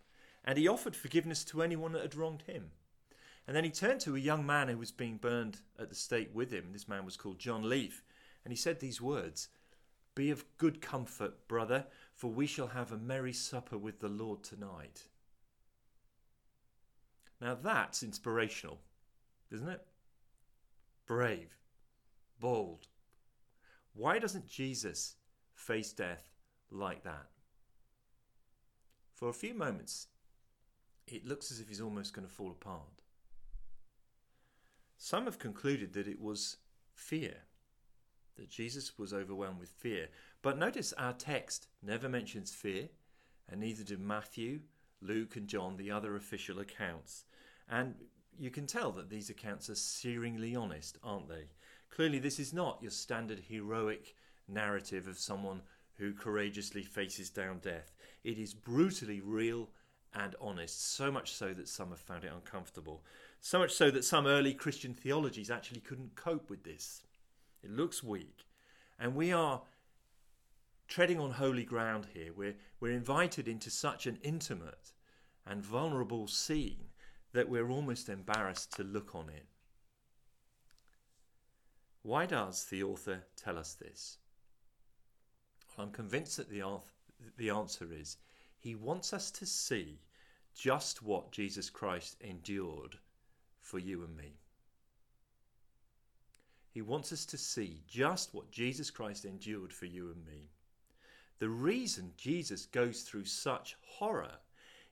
And 0.44 0.58
he 0.58 0.68
offered 0.68 0.96
forgiveness 0.96 1.44
to 1.44 1.62
anyone 1.62 1.92
that 1.92 2.02
had 2.02 2.14
wronged 2.14 2.42
him. 2.42 2.72
And 3.46 3.54
then 3.54 3.64
he 3.64 3.70
turned 3.70 4.00
to 4.00 4.16
a 4.16 4.20
young 4.20 4.46
man 4.46 4.68
who 4.68 4.78
was 4.78 4.90
being 4.90 5.16
burned 5.16 5.58
at 5.78 5.90
the 5.90 5.94
stake 5.94 6.30
with 6.32 6.50
him. 6.50 6.70
This 6.72 6.88
man 6.88 7.04
was 7.04 7.16
called 7.16 7.38
John 7.38 7.68
Leaf. 7.68 8.02
And 8.44 8.52
he 8.52 8.56
said 8.56 8.80
these 8.80 9.00
words 9.00 9.48
Be 10.14 10.30
of 10.30 10.44
good 10.56 10.80
comfort, 10.80 11.46
brother, 11.46 11.86
for 12.14 12.30
we 12.30 12.46
shall 12.46 12.68
have 12.68 12.92
a 12.92 12.96
merry 12.96 13.32
supper 13.32 13.76
with 13.76 14.00
the 14.00 14.08
Lord 14.08 14.42
tonight. 14.42 15.02
Now 17.40 17.54
that's 17.60 18.02
inspirational, 18.02 18.80
isn't 19.50 19.68
it? 19.68 19.84
Brave, 21.06 21.58
bold. 22.40 22.86
Why 23.92 24.18
doesn't 24.18 24.48
Jesus 24.48 25.16
face 25.54 25.92
death 25.92 26.30
like 26.70 27.04
that? 27.04 27.26
For 29.12 29.28
a 29.28 29.34
few 29.34 29.54
moments, 29.54 30.08
it 31.06 31.26
looks 31.26 31.52
as 31.52 31.60
if 31.60 31.68
he's 31.68 31.82
almost 31.82 32.14
going 32.14 32.26
to 32.26 32.32
fall 32.32 32.50
apart. 32.50 33.03
Some 35.04 35.26
have 35.26 35.38
concluded 35.38 35.92
that 35.92 36.08
it 36.08 36.18
was 36.18 36.56
fear, 36.94 37.34
that 38.36 38.48
Jesus 38.48 38.98
was 38.98 39.12
overwhelmed 39.12 39.60
with 39.60 39.68
fear. 39.68 40.08
But 40.40 40.56
notice 40.56 40.94
our 40.94 41.12
text 41.12 41.66
never 41.82 42.08
mentions 42.08 42.54
fear, 42.54 42.88
and 43.46 43.60
neither 43.60 43.84
do 43.84 43.98
Matthew, 43.98 44.60
Luke, 45.02 45.36
and 45.36 45.46
John, 45.46 45.76
the 45.76 45.90
other 45.90 46.16
official 46.16 46.58
accounts. 46.58 47.26
And 47.68 47.96
you 48.38 48.48
can 48.48 48.66
tell 48.66 48.92
that 48.92 49.10
these 49.10 49.28
accounts 49.28 49.68
are 49.68 49.74
searingly 49.74 50.58
honest, 50.58 50.96
aren't 51.02 51.28
they? 51.28 51.50
Clearly, 51.90 52.18
this 52.18 52.38
is 52.38 52.54
not 52.54 52.78
your 52.80 52.90
standard 52.90 53.42
heroic 53.50 54.14
narrative 54.48 55.06
of 55.06 55.18
someone 55.18 55.60
who 55.98 56.14
courageously 56.14 56.82
faces 56.82 57.28
down 57.28 57.58
death. 57.58 57.94
It 58.24 58.38
is 58.38 58.54
brutally 58.54 59.20
real 59.20 59.68
and 60.14 60.34
honest, 60.40 60.94
so 60.94 61.12
much 61.12 61.34
so 61.34 61.52
that 61.52 61.68
some 61.68 61.90
have 61.90 62.00
found 62.00 62.24
it 62.24 62.32
uncomfortable. 62.34 63.04
So 63.44 63.58
much 63.58 63.72
so 63.72 63.90
that 63.90 64.06
some 64.06 64.26
early 64.26 64.54
Christian 64.54 64.94
theologies 64.94 65.50
actually 65.50 65.80
couldn't 65.80 66.14
cope 66.14 66.48
with 66.48 66.64
this. 66.64 67.02
It 67.62 67.70
looks 67.70 68.02
weak. 68.02 68.46
And 68.98 69.14
we 69.14 69.34
are 69.34 69.60
treading 70.88 71.20
on 71.20 71.32
holy 71.32 71.64
ground 71.64 72.06
here. 72.14 72.32
We're, 72.34 72.56
we're 72.80 72.92
invited 72.92 73.46
into 73.46 73.68
such 73.68 74.06
an 74.06 74.18
intimate 74.22 74.94
and 75.46 75.62
vulnerable 75.62 76.26
scene 76.26 76.86
that 77.34 77.50
we're 77.50 77.68
almost 77.68 78.08
embarrassed 78.08 78.72
to 78.76 78.82
look 78.82 79.14
on 79.14 79.28
it. 79.28 79.44
Why 82.00 82.24
does 82.24 82.64
the 82.64 82.82
author 82.82 83.24
tell 83.36 83.58
us 83.58 83.74
this? 83.74 84.16
Well, 85.76 85.86
I'm 85.86 85.92
convinced 85.92 86.38
that 86.38 86.48
the, 86.48 86.62
the 87.36 87.50
answer 87.50 87.88
is 87.92 88.16
he 88.56 88.74
wants 88.74 89.12
us 89.12 89.30
to 89.32 89.44
see 89.44 90.00
just 90.54 91.02
what 91.02 91.30
Jesus 91.30 91.68
Christ 91.68 92.16
endured 92.22 92.96
for 93.64 93.78
you 93.78 94.04
and 94.04 94.14
me. 94.14 94.36
He 96.70 96.82
wants 96.82 97.12
us 97.12 97.24
to 97.26 97.38
see 97.38 97.80
just 97.88 98.34
what 98.34 98.50
Jesus 98.50 98.90
Christ 98.90 99.24
endured 99.24 99.72
for 99.72 99.86
you 99.86 100.10
and 100.10 100.24
me. 100.26 100.50
The 101.38 101.48
reason 101.48 102.12
Jesus 102.16 102.66
goes 102.66 103.02
through 103.02 103.24
such 103.24 103.76
horror 103.80 104.36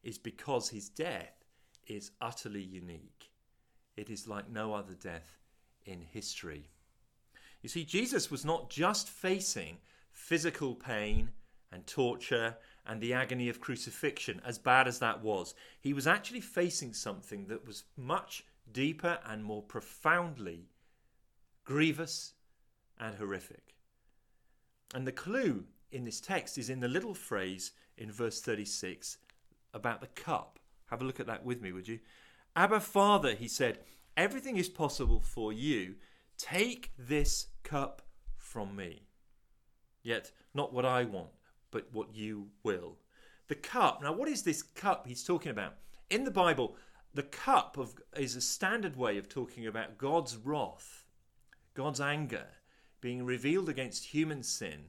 is 0.02 0.16
because 0.16 0.70
his 0.70 0.88
death 0.88 1.44
is 1.86 2.12
utterly 2.20 2.62
unique. 2.62 3.30
It 3.96 4.08
is 4.08 4.26
like 4.26 4.50
no 4.50 4.72
other 4.74 4.94
death 4.94 5.38
in 5.84 6.00
history. 6.00 6.70
You 7.60 7.68
see, 7.68 7.84
Jesus 7.84 8.30
was 8.30 8.44
not 8.44 8.70
just 8.70 9.08
facing 9.08 9.76
physical 10.12 10.74
pain 10.74 11.28
and 11.70 11.86
torture 11.86 12.56
and 12.86 13.00
the 13.00 13.12
agony 13.12 13.48
of 13.48 13.60
crucifixion, 13.60 14.40
as 14.44 14.58
bad 14.58 14.88
as 14.88 14.98
that 14.98 15.22
was, 15.22 15.54
he 15.80 15.92
was 15.92 16.06
actually 16.06 16.40
facing 16.40 16.94
something 16.94 17.46
that 17.46 17.66
was 17.66 17.84
much 17.96 18.44
deeper 18.70 19.18
and 19.26 19.44
more 19.44 19.62
profoundly 19.62 20.68
grievous 21.64 22.34
and 22.98 23.16
horrific. 23.16 23.74
And 24.94 25.06
the 25.06 25.12
clue 25.12 25.64
in 25.90 26.04
this 26.04 26.20
text 26.20 26.58
is 26.58 26.70
in 26.70 26.80
the 26.80 26.88
little 26.88 27.14
phrase 27.14 27.72
in 27.96 28.10
verse 28.10 28.40
36 28.40 29.18
about 29.74 30.00
the 30.00 30.06
cup. 30.08 30.58
Have 30.90 31.02
a 31.02 31.04
look 31.04 31.20
at 31.20 31.26
that 31.26 31.44
with 31.44 31.62
me, 31.62 31.72
would 31.72 31.88
you? 31.88 32.00
Abba, 32.54 32.80
Father, 32.80 33.34
he 33.34 33.48
said, 33.48 33.78
everything 34.16 34.56
is 34.56 34.68
possible 34.68 35.20
for 35.20 35.52
you. 35.52 35.94
Take 36.36 36.90
this 36.98 37.46
cup 37.62 38.02
from 38.36 38.76
me. 38.76 39.06
Yet, 40.02 40.32
not 40.52 40.72
what 40.72 40.84
I 40.84 41.04
want, 41.04 41.30
but 41.70 41.86
what 41.92 42.14
you 42.14 42.48
will. 42.62 42.96
The 43.48 43.54
cup. 43.54 44.02
Now, 44.02 44.12
what 44.12 44.28
is 44.28 44.42
this 44.42 44.62
cup 44.62 45.06
he's 45.06 45.24
talking 45.24 45.50
about? 45.50 45.74
In 46.10 46.24
the 46.24 46.30
Bible, 46.30 46.76
the 47.14 47.22
cup 47.22 47.76
of, 47.76 47.94
is 48.16 48.36
a 48.36 48.40
standard 48.40 48.96
way 48.96 49.18
of 49.18 49.28
talking 49.28 49.66
about 49.66 49.98
God's 49.98 50.36
wrath, 50.36 51.04
God's 51.74 52.00
anger 52.00 52.46
being 53.00 53.24
revealed 53.24 53.68
against 53.68 54.06
human 54.06 54.42
sin, 54.42 54.86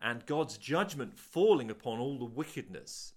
and 0.00 0.26
God's 0.26 0.58
judgment 0.58 1.16
falling 1.18 1.70
upon 1.70 1.98
all 1.98 2.18
the 2.18 2.24
wickedness 2.24 3.12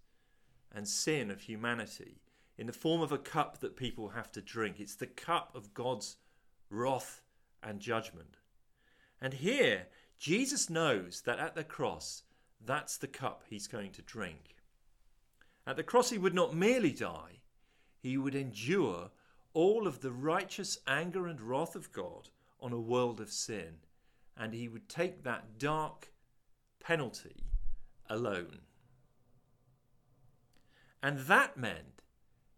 and 0.72 0.88
sin 0.88 1.32
of 1.32 1.42
humanity 1.42 2.20
in 2.58 2.68
the 2.68 2.74
form 2.74 3.02
of 3.02 3.12
a 3.12 3.18
cup 3.18 3.60
that 3.60 3.76
people 3.76 4.10
have 4.10 4.32
to 4.34 4.42
drink. 4.42 4.80
It's 4.80 4.96
the 4.96 5.08
cup 5.08 5.56
of 5.56 5.74
God's 5.74 6.18
wrath 6.70 7.22
and 7.64 7.80
judgment. 7.80 8.38
And 9.22 9.34
here, 9.34 9.88
Jesus 10.20 10.70
knows 10.70 11.22
that 11.26 11.40
at 11.40 11.56
the 11.56 11.64
cross, 11.64 12.24
that's 12.64 12.98
the 12.98 13.08
cup 13.08 13.44
he's 13.50 13.68
going 13.68 13.92
to 13.94 14.02
drink. 14.02 14.58
At 15.66 15.78
the 15.78 15.84
cross, 15.84 16.12
he 16.12 16.18
would 16.18 16.36
not 16.36 16.56
merely 16.56 16.92
die, 16.92 17.40
he 18.06 18.20
would 18.20 18.36
endure 18.36 19.10
all 19.56 19.88
of 19.88 20.02
the 20.02 20.12
righteous 20.12 20.78
anger 20.86 21.26
and 21.26 21.42
wrath 21.42 21.76
of 21.76 21.92
God 21.92 22.30
on 22.62 22.72
a 22.72 22.80
world 22.80 23.20
of 23.20 23.32
sin, 23.32 23.78
and 24.38 24.54
he 24.54 24.68
would 24.68 24.88
take 24.88 25.24
that 25.24 25.58
dark 25.58 26.12
penalty 26.80 27.48
alone. 28.08 28.60
And 31.02 31.18
that 31.22 31.58
meant 31.58 32.04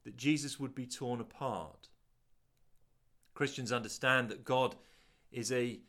that 0.03 0.17
Jesus 0.17 0.59
would 0.59 0.75
be 0.75 0.85
torn 0.85 1.21
apart. 1.21 1.87
Christians 3.33 3.71
understand 3.71 4.27
that 4.27 4.43
God 4.43 4.75
is 5.31 5.49
a 5.49 5.79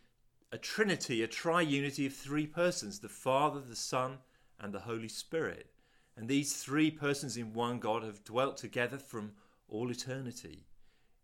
a 0.52 0.58
trinity, 0.58 1.22
a 1.22 1.28
triunity 1.28 2.06
of 2.06 2.14
three 2.14 2.46
persons 2.46 3.00
the 3.00 3.08
Father, 3.08 3.60
the 3.60 3.74
Son, 3.74 4.18
and 4.60 4.72
the 4.72 4.80
Holy 4.80 5.08
Spirit. 5.08 5.72
And 6.16 6.28
these 6.28 6.62
three 6.62 6.92
persons 6.92 7.36
in 7.36 7.52
one 7.52 7.80
God 7.80 8.04
have 8.04 8.22
dwelt 8.22 8.56
together 8.56 8.98
from 8.98 9.32
all 9.68 9.90
eternity 9.90 10.66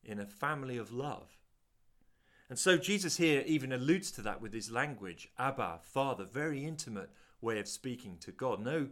in 0.03 0.19
a 0.19 0.27
family 0.27 0.77
of 0.77 0.93
love. 0.93 1.39
And 2.49 2.59
so 2.59 2.77
Jesus 2.77 3.17
here 3.17 3.43
even 3.47 3.73
alludes 3.73 4.11
to 4.13 4.23
that 4.23 4.41
with 4.41 4.53
his 4.53 4.71
language 4.71 5.29
Abba, 5.39 5.81
Father, 5.83 6.25
very 6.25 6.65
intimate 6.65 7.11
way 7.41 7.59
of 7.59 7.69
speaking 7.69 8.19
to 8.19 8.33
God. 8.33 8.61
No 8.61 8.89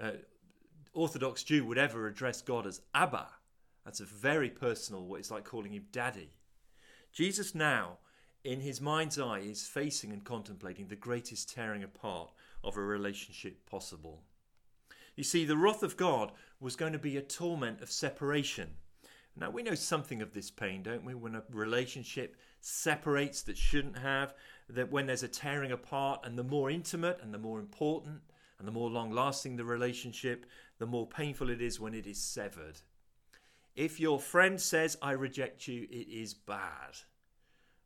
uh, 0.00 0.12
Orthodox 0.92 1.42
Jew 1.42 1.64
would 1.64 1.78
ever 1.78 2.06
address 2.06 2.40
God 2.40 2.66
as 2.66 2.80
Abba. 2.94 3.26
That's 3.84 4.00
a 4.00 4.04
very 4.04 4.48
personal 4.48 5.06
way. 5.06 5.18
It's 5.18 5.30
like 5.30 5.44
calling 5.44 5.72
him 5.72 5.86
Daddy. 5.90 6.36
Jesus 7.12 7.54
now 7.54 7.98
in 8.44 8.60
his 8.60 8.80
mind's 8.80 9.18
eye, 9.18 9.38
is 9.38 9.66
facing 9.66 10.12
and 10.12 10.22
contemplating 10.22 10.86
the 10.86 10.96
greatest 10.96 11.52
tearing 11.52 11.82
apart 11.82 12.30
of 12.62 12.76
a 12.76 12.80
relationship 12.80 13.64
possible. 13.66 14.22
You 15.16 15.24
see, 15.24 15.44
the 15.44 15.56
wrath 15.56 15.82
of 15.82 15.96
God 15.96 16.32
was 16.60 16.76
going 16.76 16.92
to 16.92 16.98
be 16.98 17.16
a 17.16 17.22
torment 17.22 17.80
of 17.80 17.90
separation. 17.90 18.74
Now, 19.36 19.50
we 19.50 19.64
know 19.64 19.74
something 19.74 20.22
of 20.22 20.32
this 20.32 20.50
pain, 20.50 20.82
don't 20.82 21.04
we? 21.04 21.14
When 21.14 21.34
a 21.34 21.42
relationship 21.50 22.36
separates 22.60 23.42
that 23.42 23.58
shouldn't 23.58 23.98
have, 23.98 24.34
that 24.68 24.92
when 24.92 25.06
there's 25.06 25.24
a 25.24 25.28
tearing 25.28 25.72
apart, 25.72 26.20
and 26.24 26.38
the 26.38 26.44
more 26.44 26.70
intimate 26.70 27.18
and 27.20 27.34
the 27.34 27.38
more 27.38 27.58
important 27.58 28.20
and 28.58 28.68
the 28.68 28.72
more 28.72 28.88
long 28.88 29.10
lasting 29.10 29.56
the 29.56 29.64
relationship, 29.64 30.46
the 30.78 30.86
more 30.86 31.06
painful 31.06 31.50
it 31.50 31.60
is 31.60 31.80
when 31.80 31.94
it 31.94 32.06
is 32.06 32.20
severed. 32.20 32.80
If 33.74 33.98
your 33.98 34.20
friend 34.20 34.60
says, 34.60 34.96
I 35.02 35.12
reject 35.12 35.66
you, 35.66 35.88
it 35.90 36.08
is 36.08 36.32
bad. 36.32 36.98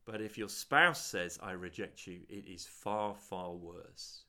But 0.04 0.20
if 0.20 0.36
your 0.36 0.50
spouse 0.50 1.04
says, 1.04 1.38
I 1.42 1.52
reject 1.52 2.06
you, 2.06 2.20
it 2.28 2.46
is 2.46 2.66
far, 2.66 3.14
far 3.14 3.52
worse. 3.52 4.24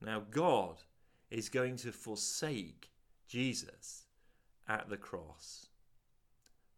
Now, 0.00 0.22
God 0.30 0.76
is 1.30 1.48
going 1.48 1.76
to 1.78 1.92
forsake 1.92 2.90
Jesus 3.26 4.06
at 4.70 4.88
the 4.88 4.96
cross. 4.96 5.66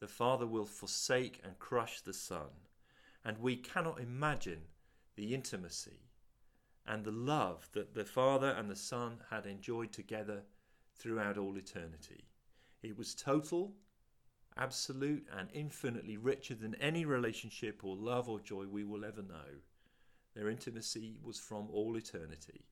The 0.01 0.09
Father 0.09 0.47
will 0.47 0.65
forsake 0.65 1.41
and 1.45 1.59
crush 1.59 2.01
the 2.01 2.15
Son, 2.15 2.49
and 3.23 3.39
we 3.39 3.55
cannot 3.55 4.01
imagine 4.01 4.63
the 5.15 5.35
intimacy 5.35 6.09
and 6.87 7.05
the 7.05 7.13
love 7.13 7.69
that 7.75 7.95
the 7.95 8.07
Father 8.07 8.49
and 8.49 8.69
the 8.69 8.77
Son 8.77 9.19
had 9.31 9.45
enjoyed 9.45 9.93
together 9.93 10.43
throughout 10.97 11.37
all 11.37 11.57
eternity. 11.57 12.25
It 12.83 12.97
was 12.97 13.15
total, 13.15 13.75
absolute, 14.57 15.29
and 15.39 15.51
infinitely 15.53 16.17
richer 16.17 16.55
than 16.55 16.75
any 16.77 17.05
relationship 17.05 17.85
or 17.85 17.95
love 17.95 18.29
or 18.29 18.41
joy 18.41 18.65
we 18.65 18.85
will 18.85 19.05
ever 19.05 19.23
know. 19.23 19.61
Their 20.35 20.49
intimacy 20.49 21.19
was 21.23 21.39
from 21.39 21.69
all 21.71 21.97
eternity. 21.97 22.65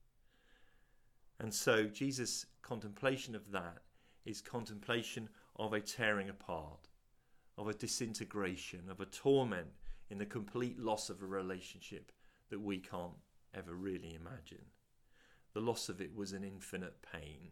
And 1.39 1.53
so 1.53 1.85
Jesus' 1.85 2.47
contemplation 2.63 3.35
of 3.35 3.53
that 3.53 3.83
is 4.25 4.41
contemplation 4.41 5.29
of 5.57 5.73
a 5.73 5.81
tearing 5.81 6.29
apart, 6.29 6.89
of 7.59 7.69
a 7.69 7.75
disintegration, 7.75 8.91
of 8.91 9.01
a 9.01 9.07
torment 9.07 9.69
in 10.09 10.19
the 10.19 10.27
complete 10.27 10.79
loss 10.79 11.11
of 11.11 11.23
a 11.23 11.27
relationship 11.27 12.13
that 12.51 12.61
we 12.61 12.79
can't 12.79 13.13
ever 13.55 13.75
really 13.75 14.15
imagine. 14.15 14.65
The 15.53 15.61
loss 15.61 15.89
of 15.89 16.01
it 16.01 16.15
was 16.15 16.33
an 16.33 16.45
infinite 16.45 16.97
pain. 17.03 17.51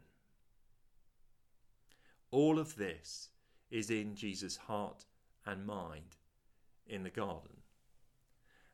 All 2.30 2.58
of 2.58 2.76
this 2.76 3.30
is 3.70 3.90
in 3.90 4.14
Jesus' 4.14 4.56
heart 4.56 5.04
and 5.46 5.66
mind 5.66 6.16
in 6.86 7.02
the 7.02 7.10
garden. 7.10 7.56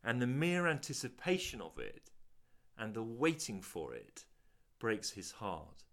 And 0.02 0.20
the 0.20 0.26
mere 0.26 0.66
anticipation 0.66 1.60
of 1.60 1.78
it 1.78 2.10
and 2.76 2.94
the 2.94 3.02
waiting 3.02 3.62
for 3.62 3.94
it 3.94 4.24
breaks 4.78 5.10
his 5.10 5.32
heart. 5.32 5.84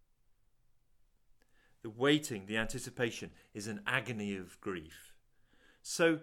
The 1.81 1.89
waiting, 1.89 2.45
the 2.45 2.57
anticipation, 2.57 3.31
is 3.53 3.67
an 3.67 3.81
agony 3.87 4.35
of 4.35 4.59
grief. 4.61 5.13
So 5.81 6.19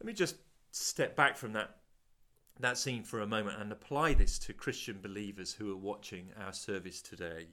let 0.00 0.06
me 0.06 0.12
just 0.12 0.36
step 0.70 1.16
back 1.16 1.36
from 1.36 1.52
that, 1.52 1.76
that 2.60 2.78
scene 2.78 3.04
for 3.04 3.20
a 3.20 3.26
moment 3.26 3.60
and 3.60 3.70
apply 3.70 4.14
this 4.14 4.38
to 4.40 4.52
Christian 4.52 5.00
believers 5.00 5.52
who 5.52 5.72
are 5.72 5.76
watching 5.76 6.30
our 6.40 6.52
service 6.52 7.00
today. 7.00 7.48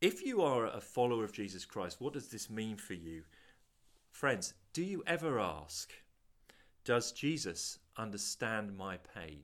If 0.00 0.24
you 0.24 0.42
are 0.42 0.66
a 0.66 0.80
follower 0.80 1.24
of 1.24 1.32
Jesus 1.32 1.64
Christ, 1.64 2.00
what 2.00 2.12
does 2.12 2.28
this 2.28 2.50
mean 2.50 2.76
for 2.76 2.94
you? 2.94 3.22
Friends, 4.10 4.54
do 4.72 4.82
you 4.82 5.02
ever 5.06 5.38
ask, 5.38 5.92
Does 6.84 7.12
Jesus 7.12 7.78
understand 7.96 8.76
my 8.76 8.98
pain? 8.98 9.42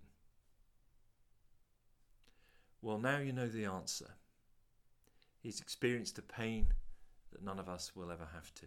Well, 2.83 2.99
now 2.99 3.19
you 3.19 3.33
know 3.33 3.49
the 3.49 3.65
answer. 3.65 4.11
He's 5.43 5.61
experienced 5.61 6.19
a 6.19 6.23
pain 6.23 6.69
that 7.33 7.43
none 7.43 7.59
of 7.59 7.69
us 7.69 7.97
will 7.97 8.13
ever 8.13 8.29
have 8.33 8.55
to. 8.55 8.67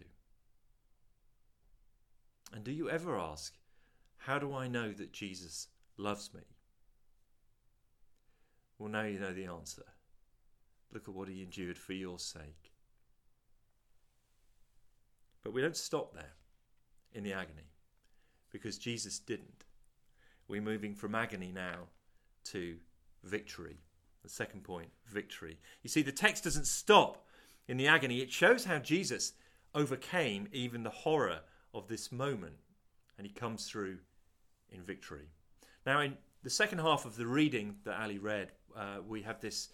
And 2.52 2.62
do 2.62 2.70
you 2.70 2.90
ever 2.90 3.18
ask, 3.18 3.54
How 4.18 4.38
do 4.38 4.54
I 4.54 4.68
know 4.68 4.92
that 4.92 5.12
Jesus 5.12 5.68
loves 5.96 6.32
me? 6.34 6.42
Well, 8.78 8.90
now 8.90 9.04
you 9.04 9.18
know 9.18 9.32
the 9.32 9.46
answer. 9.46 9.84
Look 10.92 11.08
at 11.08 11.14
what 11.14 11.28
he 11.28 11.42
endured 11.42 11.78
for 11.78 11.94
your 11.94 12.18
sake. 12.18 12.72
But 15.42 15.54
we 15.54 15.62
don't 15.62 15.76
stop 15.76 16.12
there 16.12 16.34
in 17.14 17.24
the 17.24 17.32
agony 17.32 17.70
because 18.50 18.76
Jesus 18.78 19.18
didn't. 19.18 19.64
We're 20.48 20.60
moving 20.60 20.94
from 20.94 21.14
agony 21.14 21.52
now 21.52 21.88
to 22.44 22.76
victory. 23.24 23.78
The 24.26 24.32
second 24.32 24.64
point, 24.64 24.88
victory. 25.06 25.56
You 25.84 25.88
see, 25.88 26.02
the 26.02 26.10
text 26.10 26.42
doesn't 26.42 26.66
stop 26.66 27.24
in 27.68 27.76
the 27.76 27.86
agony, 27.86 28.18
it 28.18 28.32
shows 28.32 28.64
how 28.64 28.80
Jesus 28.80 29.34
overcame 29.72 30.48
even 30.50 30.82
the 30.82 30.90
horror 30.90 31.42
of 31.72 31.86
this 31.86 32.10
moment, 32.10 32.56
and 33.16 33.24
he 33.24 33.32
comes 33.32 33.68
through 33.68 33.98
in 34.72 34.82
victory. 34.82 35.28
Now, 35.86 36.00
in 36.00 36.16
the 36.42 36.50
second 36.50 36.80
half 36.80 37.04
of 37.04 37.14
the 37.14 37.24
reading 37.24 37.76
that 37.84 38.00
Ali 38.00 38.18
read, 38.18 38.50
uh, 38.76 38.96
we 39.06 39.22
have 39.22 39.40
this 39.40 39.68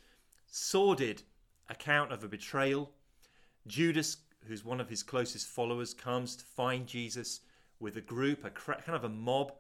sordid 0.51 1.23
account 1.71 2.13
of 2.13 2.23
a 2.23 2.29
betrayal. 2.29 2.91
Judas, 3.67 4.19
who's 4.47 4.67
one 4.67 4.83
of 4.83 4.91
his 4.91 5.03
closest 5.03 5.47
followers, 5.47 5.95
comes 5.95 6.37
to 6.37 6.45
find 6.45 6.87
Jesus 6.87 7.41
with 7.81 7.97
a 7.97 8.03
group, 8.03 8.45
a 8.45 8.51
kind 8.51 8.83
of 8.89 9.05
a 9.05 9.09
mob 9.09 9.53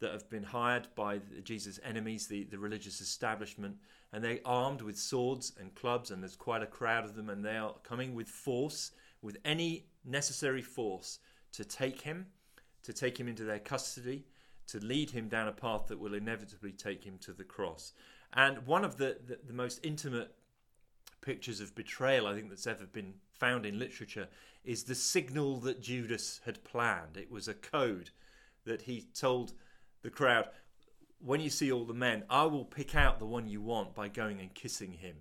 that 0.00 0.12
have 0.12 0.28
been 0.30 0.44
hired 0.44 0.88
by 0.94 1.20
Jesus' 1.42 1.80
enemies, 1.84 2.26
the, 2.26 2.44
the 2.44 2.58
religious 2.58 3.00
establishment, 3.00 3.76
and 4.12 4.22
they're 4.22 4.38
armed 4.44 4.80
with 4.80 4.96
swords 4.96 5.52
and 5.60 5.74
clubs, 5.74 6.10
and 6.10 6.22
there's 6.22 6.36
quite 6.36 6.62
a 6.62 6.66
crowd 6.66 7.04
of 7.04 7.14
them, 7.14 7.28
and 7.28 7.44
they 7.44 7.56
are 7.56 7.74
coming 7.82 8.14
with 8.14 8.28
force, 8.28 8.92
with 9.22 9.36
any 9.44 9.86
necessary 10.04 10.62
force, 10.62 11.18
to 11.52 11.64
take 11.64 12.00
him, 12.02 12.26
to 12.82 12.92
take 12.92 13.18
him 13.18 13.28
into 13.28 13.44
their 13.44 13.58
custody, 13.58 14.24
to 14.68 14.78
lead 14.78 15.10
him 15.10 15.28
down 15.28 15.48
a 15.48 15.52
path 15.52 15.86
that 15.88 15.98
will 15.98 16.14
inevitably 16.14 16.72
take 16.72 17.04
him 17.04 17.18
to 17.18 17.32
the 17.32 17.44
cross. 17.44 17.92
And 18.34 18.66
one 18.66 18.84
of 18.84 18.98
the, 18.98 19.18
the, 19.26 19.38
the 19.46 19.54
most 19.54 19.80
intimate 19.82 20.34
pictures 21.20 21.60
of 21.60 21.74
betrayal 21.74 22.26
I 22.26 22.34
think 22.34 22.48
that's 22.48 22.66
ever 22.66 22.86
been 22.86 23.14
found 23.32 23.66
in 23.66 23.78
literature 23.78 24.28
is 24.64 24.84
the 24.84 24.94
signal 24.94 25.58
that 25.60 25.82
Judas 25.82 26.40
had 26.44 26.62
planned. 26.64 27.16
It 27.16 27.30
was 27.30 27.48
a 27.48 27.54
code 27.54 28.10
that 28.64 28.82
he 28.82 29.06
told 29.14 29.54
the 30.02 30.10
crowd, 30.10 30.48
when 31.20 31.40
you 31.40 31.50
see 31.50 31.72
all 31.72 31.84
the 31.84 31.94
men, 31.94 32.24
I 32.30 32.44
will 32.44 32.64
pick 32.64 32.94
out 32.94 33.18
the 33.18 33.26
one 33.26 33.48
you 33.48 33.60
want 33.60 33.94
by 33.94 34.08
going 34.08 34.40
and 34.40 34.54
kissing 34.54 34.92
him. 34.92 35.16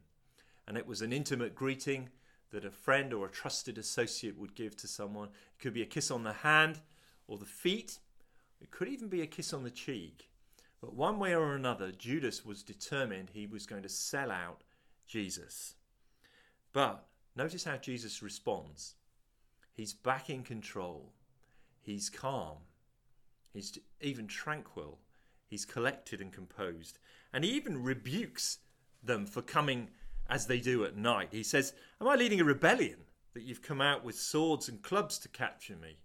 And 0.68 0.78
it 0.78 0.88
was 0.88 1.02
an 1.02 1.14
intimate 1.14 1.56
greeting 1.56 2.10
that 2.52 2.66
a 2.66 2.72
friend 2.72 3.14
or 3.14 3.26
a 3.26 3.32
trusted 3.32 3.78
associate 3.78 4.38
would 4.38 4.56
give 4.56 4.76
to 4.78 4.88
someone. 4.88 5.30
It 5.30 5.62
could 5.62 5.74
be 5.74 5.82
a 5.82 5.88
kiss 5.88 6.12
on 6.12 6.24
the 6.24 6.34
hand 6.34 6.80
or 7.28 7.38
the 7.38 7.46
feet, 7.46 8.00
it 8.62 8.72
could 8.72 8.88
even 8.88 9.08
be 9.08 9.22
a 9.22 9.28
kiss 9.28 9.54
on 9.54 9.64
the 9.64 9.70
cheek. 9.70 10.30
But 10.82 10.94
one 10.94 11.20
way 11.20 11.36
or 11.36 11.54
another, 11.54 11.92
Judas 11.92 12.46
was 12.46 12.64
determined 12.64 13.30
he 13.30 13.48
was 13.48 13.66
going 13.66 13.84
to 13.84 13.90
sell 13.90 14.32
out 14.32 14.62
Jesus. 15.08 15.76
But 16.72 17.06
notice 17.36 17.64
how 17.64 17.78
Jesus 17.78 18.22
responds. 18.22 18.96
He's 19.74 19.94
back 19.94 20.30
in 20.30 20.44
control. 20.44 21.12
He's 21.82 22.10
calm. 22.10 22.58
He's 23.58 23.80
even 24.02 24.28
tranquil. 24.28 25.00
He's 25.48 25.66
collected 25.66 26.22
and 26.22 26.32
composed. 26.32 27.00
And 27.34 27.44
he 27.44 27.50
even 27.52 27.82
rebukes 27.82 28.60
them 29.02 29.26
for 29.26 29.42
coming 29.42 29.90
as 30.30 30.46
they 30.46 30.60
do 30.60 30.86
at 30.86 30.96
night. 30.96 31.30
He 31.32 31.42
says, 31.42 31.74
Am 32.00 32.08
I 32.08 32.14
leading 32.14 32.40
a 32.40 32.46
rebellion 32.46 33.00
that 33.34 33.42
you've 33.42 33.64
come 33.64 33.82
out 33.82 34.04
with 34.04 34.16
swords 34.16 34.70
and 34.70 34.84
clubs 34.84 35.18
to 35.20 35.28
capture 35.28 35.76
me? 35.76 35.98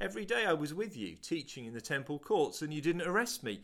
Every 0.00 0.24
day 0.24 0.46
I 0.46 0.52
was 0.52 0.74
with 0.74 0.96
you, 0.96 1.16
teaching 1.16 1.64
in 1.64 1.74
the 1.74 1.80
temple 1.80 2.20
courts, 2.20 2.62
and 2.62 2.72
you 2.72 2.80
didn't 2.80 3.02
arrest 3.02 3.42
me. 3.42 3.62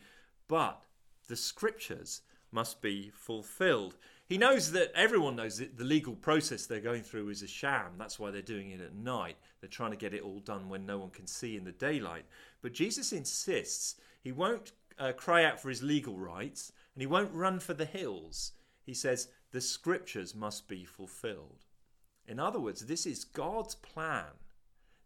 But 0.49 0.81
the 1.29 1.37
scriptures 1.37 2.21
must 2.51 2.81
be 2.81 3.09
fulfilled. 3.13 3.95
He 4.25 4.37
knows 4.37 4.71
that 4.73 4.91
everyone 4.95 5.35
knows 5.35 5.57
that 5.57 5.77
the 5.77 5.83
legal 5.83 6.15
process 6.15 6.65
they're 6.65 6.79
going 6.79 7.03
through 7.03 7.29
is 7.29 7.41
a 7.41 7.47
sham. 7.47 7.93
That's 7.97 8.19
why 8.19 8.31
they're 8.31 8.41
doing 8.41 8.71
it 8.71 8.81
at 8.81 8.95
night. 8.95 9.37
They're 9.59 9.69
trying 9.69 9.91
to 9.91 9.97
get 9.97 10.13
it 10.13 10.23
all 10.23 10.39
done 10.39 10.69
when 10.69 10.85
no 10.85 10.97
one 10.97 11.09
can 11.09 11.25
see 11.25 11.55
in 11.55 11.63
the 11.63 11.71
daylight. 11.71 12.25
But 12.61 12.73
Jesus 12.73 13.13
insists 13.13 13.95
he 14.21 14.31
won't 14.31 14.71
uh, 14.97 15.13
cry 15.13 15.43
out 15.45 15.59
for 15.59 15.69
his 15.69 15.81
legal 15.83 16.17
rights 16.17 16.71
and 16.93 17.01
he 17.01 17.07
won't 17.07 17.33
run 17.33 17.59
for 17.59 17.73
the 17.73 17.85
hills. 17.85 18.51
He 18.83 18.93
says 18.93 19.29
the 19.51 19.61
scriptures 19.61 20.35
must 20.35 20.67
be 20.67 20.83
fulfilled. 20.83 21.65
In 22.27 22.39
other 22.39 22.59
words, 22.59 22.85
this 22.85 23.05
is 23.05 23.23
God's 23.23 23.75
plan. 23.75 24.25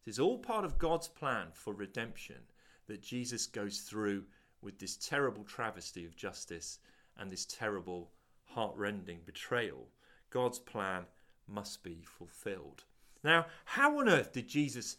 It 0.05 0.09
is 0.09 0.19
all 0.19 0.37
part 0.37 0.65
of 0.65 0.77
God's 0.77 1.07
plan 1.07 1.47
for 1.53 1.73
redemption 1.73 2.41
that 2.87 3.01
Jesus 3.01 3.47
goes 3.47 3.79
through 3.79 4.23
with 4.61 4.79
this 4.79 4.97
terrible 4.97 5.43
travesty 5.43 6.05
of 6.05 6.15
justice 6.15 6.79
and 7.17 7.31
this 7.31 7.45
terrible 7.45 8.11
heartrending 8.43 9.19
betrayal. 9.25 9.87
God's 10.29 10.59
plan 10.59 11.05
must 11.47 11.83
be 11.83 12.03
fulfilled. 12.03 12.83
Now, 13.23 13.45
how 13.65 13.99
on 13.99 14.09
earth 14.09 14.33
did 14.33 14.47
Jesus 14.47 14.97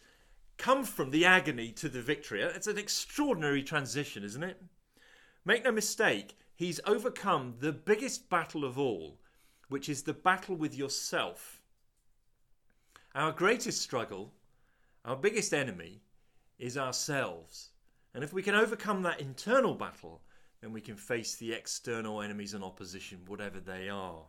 come 0.57 0.85
from 0.85 1.11
the 1.11 1.25
agony 1.25 1.71
to 1.73 1.89
the 1.89 2.03
victory? 2.03 2.43
It's 2.43 2.67
an 2.67 2.79
extraordinary 2.79 3.63
transition, 3.63 4.25
isn't 4.25 4.43
it? 4.43 4.63
Make 5.45 5.65
no 5.65 5.73
mistake, 5.73 6.39
he's 6.55 6.81
overcome 6.87 7.57
the 7.59 7.73
biggest 7.73 8.31
battle 8.31 8.65
of 8.65 8.79
all, 8.79 9.19
which 9.69 9.89
is 9.89 10.03
the 10.03 10.15
battle 10.15 10.57
with 10.57 10.75
yourself. 10.75 11.61
Our 13.15 13.33
greatest 13.33 13.83
struggle, 13.83 14.33
our 15.05 15.17
biggest 15.17 15.53
enemy, 15.53 16.03
is 16.59 16.79
ourselves. 16.79 17.71
And 18.15 18.25
if 18.25 18.33
we 18.33 18.43
can 18.43 18.55
overcome 18.55 19.03
that 19.03 19.21
internal 19.21 19.75
battle, 19.75 20.23
then 20.61 20.73
we 20.73 20.81
can 20.81 20.97
face 20.97 21.35
the 21.35 21.53
external 21.53 22.23
enemies 22.23 22.55
and 22.55 22.65
opposition, 22.65 23.21
whatever 23.27 23.61
they 23.61 23.89
are. 23.89 24.23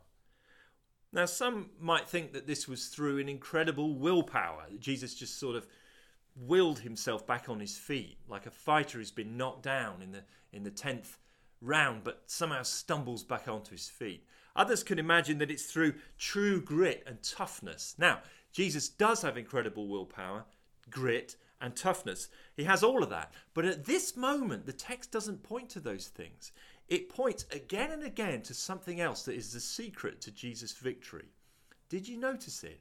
Now, 1.13 1.25
some 1.25 1.69
might 1.79 2.09
think 2.09 2.33
that 2.33 2.45
this 2.45 2.67
was 2.67 2.87
through 2.87 3.19
an 3.19 3.29
incredible 3.29 3.95
willpower. 3.95 4.65
Jesus 4.79 5.15
just 5.15 5.39
sort 5.39 5.55
of 5.55 5.65
willed 6.35 6.79
himself 6.79 7.25
back 7.25 7.47
on 7.49 7.59
his 7.59 7.77
feet, 7.77 8.17
like 8.27 8.45
a 8.45 8.51
fighter 8.51 8.97
who's 8.97 9.11
been 9.11 9.37
knocked 9.37 9.63
down 9.63 10.01
in 10.01 10.11
the 10.11 10.23
in 10.51 10.63
the 10.63 10.71
tenth 10.71 11.17
round, 11.61 12.03
but 12.03 12.23
somehow 12.27 12.63
stumbles 12.63 13.23
back 13.23 13.47
onto 13.47 13.71
his 13.71 13.89
feet. 13.89 14.25
Others 14.55 14.83
can 14.83 14.99
imagine 14.99 15.37
that 15.39 15.51
it's 15.51 15.65
through 15.65 15.95
true 16.17 16.61
grit 16.61 17.03
and 17.05 17.21
toughness. 17.21 17.95
Now, 17.97 18.21
Jesus 18.51 18.87
does 18.87 19.21
have 19.21 19.37
incredible 19.37 19.87
willpower, 19.87 20.45
grit, 20.89 21.35
and 21.59 21.75
toughness. 21.75 22.29
He 22.55 22.63
has 22.63 22.83
all 22.83 23.03
of 23.03 23.09
that. 23.09 23.33
But 23.53 23.65
at 23.65 23.85
this 23.85 24.15
moment, 24.15 24.65
the 24.65 24.73
text 24.73 25.11
doesn't 25.11 25.43
point 25.43 25.69
to 25.71 25.79
those 25.79 26.07
things. 26.07 26.51
It 26.87 27.09
points 27.09 27.45
again 27.51 27.91
and 27.91 28.03
again 28.03 28.43
to 28.43 28.53
something 28.53 29.01
else 29.01 29.23
that 29.23 29.35
is 29.35 29.51
the 29.51 29.59
secret 29.59 30.21
to 30.21 30.31
Jesus' 30.31 30.73
victory. 30.73 31.29
Did 31.89 32.07
you 32.07 32.17
notice 32.17 32.63
it? 32.63 32.79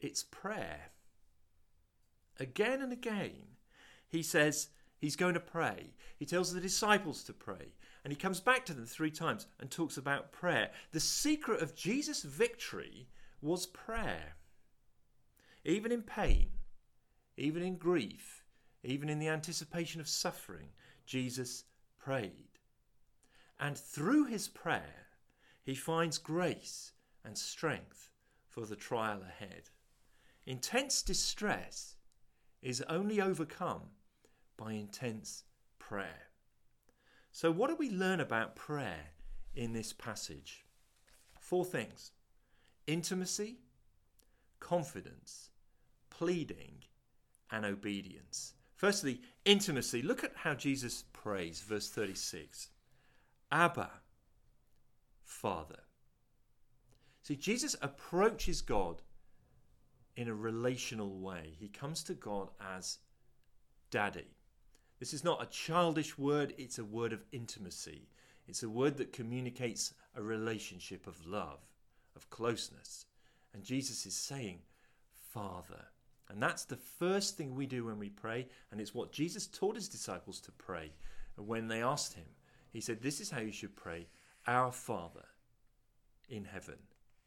It's 0.00 0.24
prayer. 0.24 0.90
Again 2.38 2.82
and 2.82 2.92
again, 2.92 3.56
he 4.08 4.22
says 4.22 4.68
he's 4.98 5.16
going 5.16 5.34
to 5.34 5.40
pray. 5.40 5.94
He 6.18 6.26
tells 6.26 6.52
the 6.52 6.60
disciples 6.60 7.22
to 7.24 7.32
pray. 7.32 7.74
And 8.04 8.12
he 8.12 8.18
comes 8.18 8.40
back 8.40 8.66
to 8.66 8.74
them 8.74 8.86
three 8.86 9.10
times 9.10 9.46
and 9.60 9.70
talks 9.70 9.96
about 9.96 10.32
prayer. 10.32 10.70
The 10.90 11.00
secret 11.00 11.62
of 11.62 11.76
Jesus' 11.76 12.22
victory 12.22 13.08
was 13.40 13.66
prayer. 13.66 14.36
Even 15.64 15.92
in 15.92 16.02
pain, 16.02 16.48
even 17.36 17.62
in 17.62 17.76
grief, 17.76 18.44
even 18.82 19.08
in 19.08 19.18
the 19.18 19.28
anticipation 19.28 20.00
of 20.00 20.08
suffering, 20.08 20.68
Jesus 21.06 21.64
prayed. 21.98 22.58
And 23.60 23.78
through 23.78 24.24
his 24.24 24.48
prayer, 24.48 25.06
he 25.62 25.74
finds 25.74 26.18
grace 26.18 26.92
and 27.24 27.38
strength 27.38 28.10
for 28.48 28.66
the 28.66 28.76
trial 28.76 29.22
ahead. 29.22 29.70
Intense 30.44 31.02
distress 31.02 31.91
is 32.62 32.82
only 32.88 33.20
overcome 33.20 33.82
by 34.56 34.72
intense 34.72 35.44
prayer. 35.78 36.28
So, 37.32 37.50
what 37.50 37.68
do 37.68 37.76
we 37.76 37.90
learn 37.90 38.20
about 38.20 38.56
prayer 38.56 39.10
in 39.54 39.72
this 39.72 39.92
passage? 39.92 40.64
Four 41.40 41.64
things 41.64 42.12
intimacy, 42.86 43.58
confidence, 44.60 45.50
pleading, 46.10 46.84
and 47.50 47.64
obedience. 47.64 48.54
Firstly, 48.76 49.20
intimacy. 49.44 50.02
Look 50.02 50.24
at 50.24 50.32
how 50.34 50.54
Jesus 50.54 51.04
prays, 51.12 51.60
verse 51.60 51.88
36 51.88 52.68
Abba, 53.50 53.90
Father. 55.22 55.80
See, 57.22 57.36
Jesus 57.36 57.76
approaches 57.80 58.60
God 58.62 59.02
in 60.16 60.28
a 60.28 60.34
relational 60.34 61.18
way. 61.18 61.54
He 61.58 61.68
comes 61.68 62.02
to 62.04 62.14
God 62.14 62.50
as 62.60 62.98
daddy. 63.90 64.36
This 64.98 65.14
is 65.14 65.24
not 65.24 65.42
a 65.42 65.46
childish 65.46 66.16
word, 66.16 66.54
it's 66.58 66.78
a 66.78 66.84
word 66.84 67.12
of 67.12 67.24
intimacy. 67.32 68.08
It's 68.46 68.62
a 68.62 68.68
word 68.68 68.96
that 68.98 69.12
communicates 69.12 69.94
a 70.14 70.22
relationship 70.22 71.06
of 71.06 71.26
love, 71.26 71.60
of 72.14 72.28
closeness. 72.30 73.06
And 73.54 73.64
Jesus 73.64 74.06
is 74.06 74.14
saying, 74.14 74.60
Father. 75.32 75.86
And 76.28 76.42
that's 76.42 76.64
the 76.64 76.76
first 76.76 77.36
thing 77.36 77.54
we 77.54 77.66
do 77.66 77.84
when 77.84 77.98
we 77.98 78.08
pray, 78.08 78.46
and 78.70 78.80
it's 78.80 78.94
what 78.94 79.12
Jesus 79.12 79.46
taught 79.46 79.76
his 79.76 79.88
disciples 79.88 80.40
to 80.40 80.52
pray 80.52 80.92
when 81.36 81.68
they 81.68 81.82
asked 81.82 82.14
him. 82.14 82.24
He 82.72 82.80
said, 82.80 83.02
This 83.02 83.20
is 83.20 83.30
how 83.30 83.40
you 83.40 83.52
should 83.52 83.76
pray 83.76 84.06
Our 84.46 84.72
Father 84.72 85.26
in 86.28 86.44
heaven, 86.44 86.78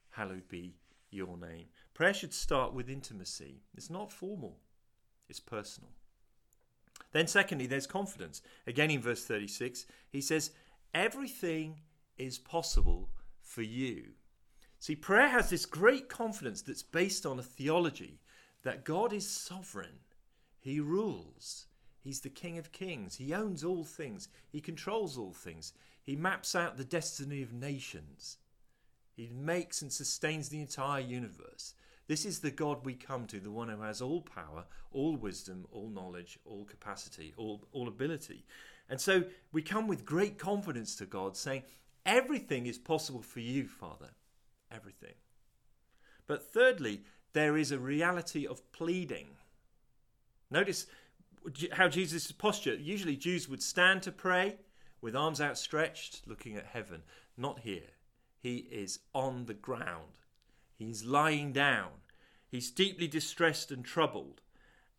hallowed 0.10 0.48
be 0.48 0.76
your 1.16 1.38
name. 1.38 1.66
Prayer 1.94 2.14
should 2.14 2.34
start 2.34 2.74
with 2.74 2.90
intimacy. 2.90 3.62
It's 3.76 3.90
not 3.90 4.12
formal, 4.12 4.58
it's 5.30 5.40
personal. 5.40 5.92
Then, 7.12 7.28
secondly, 7.28 7.66
there's 7.66 7.88
confidence. 7.88 8.42
Again, 8.68 8.92
in 8.92 9.02
verse 9.02 9.26
36, 9.26 9.86
he 10.10 10.22
says, 10.22 10.52
Everything 10.94 11.80
is 12.18 12.38
possible 12.38 13.10
for 13.42 13.62
you. 13.62 14.12
See, 14.80 14.96
prayer 14.96 15.30
has 15.30 15.50
this 15.50 15.66
great 15.66 16.10
confidence 16.10 16.62
that's 16.62 16.84
based 16.84 17.26
on 17.26 17.40
a 17.40 17.44
theology 17.44 18.20
that 18.64 18.84
God 18.84 19.14
is 19.14 19.30
sovereign, 19.30 20.00
He 20.60 20.80
rules, 20.80 21.68
He's 22.02 22.20
the 22.20 22.30
King 22.30 22.58
of 22.58 22.72
Kings, 22.72 23.16
He 23.16 23.34
owns 23.34 23.64
all 23.64 23.84
things, 23.84 24.28
He 24.52 24.62
controls 24.62 25.18
all 25.18 25.34
things, 25.34 25.74
He 26.04 26.16
maps 26.16 26.56
out 26.56 26.78
the 26.78 26.84
destiny 26.84 27.42
of 27.42 27.54
nations, 27.54 28.38
He 29.16 29.30
makes 29.34 29.82
and 29.82 29.92
sustains 29.92 30.50
the 30.50 30.60
entire 30.60 31.00
universe. 31.00 31.74
This 32.08 32.26
is 32.26 32.40
the 32.40 32.52
God 32.52 32.86
we 32.86 32.94
come 32.94 33.26
to, 33.28 33.40
the 33.40 33.50
one 33.50 33.70
who 33.70 33.82
has 33.82 34.02
all 34.02 34.22
power, 34.22 34.66
all 34.92 35.16
wisdom, 35.16 35.66
all 35.72 35.90
knowledge, 35.90 36.38
all 36.46 36.66
capacity, 36.66 37.34
all, 37.38 37.64
all 37.72 37.88
ability. 37.88 38.46
And 38.90 39.02
so 39.02 39.24
we 39.52 39.62
come 39.62 39.88
with 39.88 40.06
great 40.06 40.38
confidence 40.38 40.96
to 40.98 41.06
God, 41.06 41.36
saying, 41.36 41.64
Everything 42.06 42.68
is 42.68 42.78
possible 42.78 43.24
for 43.24 43.40
you, 43.40 43.68
Father. 43.68 44.10
Everything. 44.72 45.16
But 46.28 46.44
thirdly, 46.44 47.02
there 47.34 47.58
is 47.58 47.72
a 47.72 47.80
reality 47.80 48.46
of 48.46 48.72
pleading. 48.72 49.30
Notice 50.52 50.86
how 51.72 51.88
Jesus' 51.88 52.32
posture. 52.32 52.76
Usually, 52.76 53.16
Jews 53.16 53.50
would 53.50 53.64
stand 53.64 54.04
to 54.04 54.12
pray 54.12 54.58
with 55.02 55.16
arms 55.16 55.42
outstretched, 55.42 56.22
looking 56.28 56.56
at 56.56 56.66
heaven. 56.66 57.02
Not 57.38 57.60
here. 57.60 57.95
He 58.46 58.58
is 58.58 59.00
on 59.12 59.46
the 59.48 59.56
ground 59.56 60.20
He's 60.78 61.04
lying 61.04 61.52
down. 61.52 61.90
He's 62.48 62.70
deeply 62.70 63.08
distressed 63.08 63.72
and 63.72 63.84
troubled. 63.84 64.42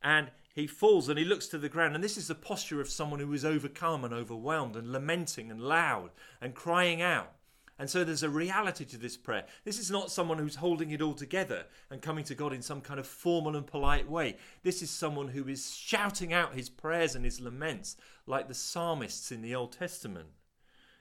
And 0.02 0.32
he 0.52 0.66
falls 0.66 1.08
and 1.08 1.16
he 1.16 1.24
looks 1.24 1.46
to 1.48 1.58
the 1.58 1.68
ground. 1.68 1.94
And 1.94 2.02
this 2.02 2.16
is 2.16 2.26
the 2.26 2.34
posture 2.34 2.80
of 2.80 2.90
someone 2.90 3.20
who 3.20 3.32
is 3.32 3.44
overcome 3.44 4.04
and 4.04 4.12
overwhelmed 4.12 4.74
and 4.74 4.90
lamenting 4.90 5.52
and 5.52 5.60
loud 5.60 6.10
and 6.40 6.56
crying 6.56 7.00
out. 7.00 7.34
And 7.78 7.88
so 7.88 8.02
there's 8.02 8.24
a 8.24 8.28
reality 8.28 8.84
to 8.84 8.98
this 8.98 9.16
prayer. 9.16 9.44
This 9.64 9.78
is 9.78 9.92
not 9.92 10.10
someone 10.10 10.38
who's 10.38 10.56
holding 10.56 10.90
it 10.90 11.00
all 11.00 11.14
together 11.14 11.66
and 11.88 12.02
coming 12.02 12.24
to 12.24 12.34
God 12.34 12.52
in 12.52 12.62
some 12.62 12.80
kind 12.80 12.98
of 12.98 13.06
formal 13.06 13.54
and 13.54 13.64
polite 13.64 14.10
way. 14.10 14.38
This 14.64 14.82
is 14.82 14.90
someone 14.90 15.28
who 15.28 15.46
is 15.46 15.72
shouting 15.72 16.32
out 16.32 16.56
his 16.56 16.68
prayers 16.68 17.14
and 17.14 17.24
his 17.24 17.40
laments 17.40 17.96
like 18.26 18.48
the 18.48 18.54
psalmists 18.54 19.30
in 19.30 19.40
the 19.40 19.54
Old 19.54 19.70
Testament. 19.70 20.30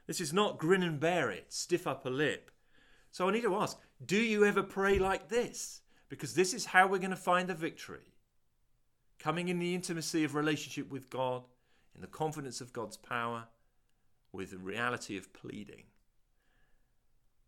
This 0.08 0.22
is 0.22 0.34
not 0.34 0.58
grin 0.58 0.84
and 0.84 1.00
bear 1.00 1.32
it, 1.32 1.52
stiff 1.52 1.88
upper 1.88 2.10
lip. 2.10 2.52
So 3.12 3.28
I 3.28 3.32
need 3.32 3.44
to 3.44 3.56
ask 3.56 3.78
do 4.06 4.18
you 4.18 4.46
ever 4.46 4.62
pray 4.64 5.00
like 5.00 5.30
this? 5.30 5.82
Because 6.10 6.34
this 6.34 6.54
is 6.54 6.66
how 6.66 6.88
we're 6.88 7.00
going 7.00 7.10
to 7.10 7.16
find 7.16 7.50
the 7.50 7.56
victory. 7.56 8.14
Coming 9.20 9.48
in 9.48 9.60
the 9.60 9.74
intimacy 9.74 10.24
of 10.24 10.36
relationship 10.36 10.92
with 10.92 11.10
God, 11.10 11.44
in 11.96 12.02
the 12.02 12.08
confidence 12.08 12.62
of 12.62 12.74
God's 12.74 12.98
power, 12.98 13.46
with 14.32 14.52
the 14.52 14.58
reality 14.58 15.18
of 15.18 15.34
pleading. 15.34 15.84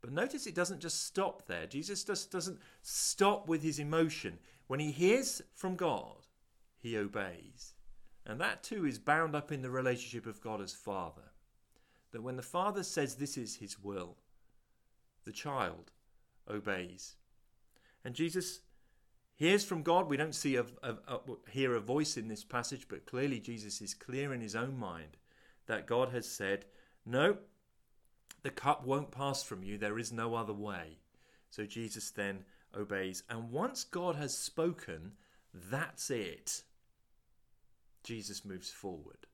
But 0.01 0.13
notice 0.13 0.47
it 0.47 0.55
doesn't 0.55 0.79
just 0.79 1.05
stop 1.05 1.47
there. 1.47 1.67
Jesus 1.67 2.03
just 2.03 2.31
doesn't 2.31 2.59
stop 2.81 3.47
with 3.47 3.61
his 3.61 3.77
emotion. 3.77 4.39
When 4.67 4.79
he 4.79 4.91
hears 4.91 5.41
from 5.53 5.75
God, 5.75 6.27
he 6.77 6.97
obeys. 6.97 7.73
And 8.25 8.39
that 8.41 8.63
too 8.63 8.85
is 8.85 8.99
bound 8.99 9.35
up 9.35 9.51
in 9.51 9.61
the 9.61 9.69
relationship 9.69 10.25
of 10.25 10.41
God 10.41 10.61
as 10.61 10.73
Father. 10.73 11.31
That 12.17 12.23
when 12.23 12.35
the 12.35 12.41
Father 12.41 12.81
says 12.81 13.13
this 13.13 13.37
is 13.37 13.57
his 13.57 13.77
will, 13.79 14.15
the 15.23 15.31
child 15.31 15.91
obeys. 16.49 17.13
And 18.03 18.15
Jesus 18.15 18.61
hears 19.35 19.63
from 19.63 19.83
God. 19.83 20.09
We 20.09 20.17
don't 20.17 20.33
see 20.33 20.55
a, 20.55 20.65
a, 20.81 20.95
a, 21.07 21.19
hear 21.51 21.75
a 21.75 21.79
voice 21.79 22.17
in 22.17 22.27
this 22.27 22.43
passage, 22.43 22.87
but 22.89 23.05
clearly 23.05 23.39
Jesus 23.39 23.81
is 23.81 23.93
clear 23.93 24.33
in 24.33 24.41
his 24.41 24.55
own 24.55 24.79
mind 24.79 25.17
that 25.67 25.85
God 25.85 26.09
has 26.09 26.27
said, 26.27 26.65
No, 27.05 27.37
the 28.41 28.49
cup 28.49 28.83
won't 28.83 29.11
pass 29.11 29.43
from 29.43 29.61
you. 29.61 29.77
There 29.77 29.99
is 29.99 30.11
no 30.11 30.33
other 30.33 30.53
way. 30.53 30.97
So 31.51 31.65
Jesus 31.65 32.09
then 32.09 32.45
obeys. 32.75 33.21
And 33.29 33.51
once 33.51 33.83
God 33.83 34.15
has 34.15 34.35
spoken, 34.35 35.11
that's 35.53 36.09
it. 36.09 36.63
Jesus 38.03 38.43
moves 38.43 38.71
forward. 38.71 39.27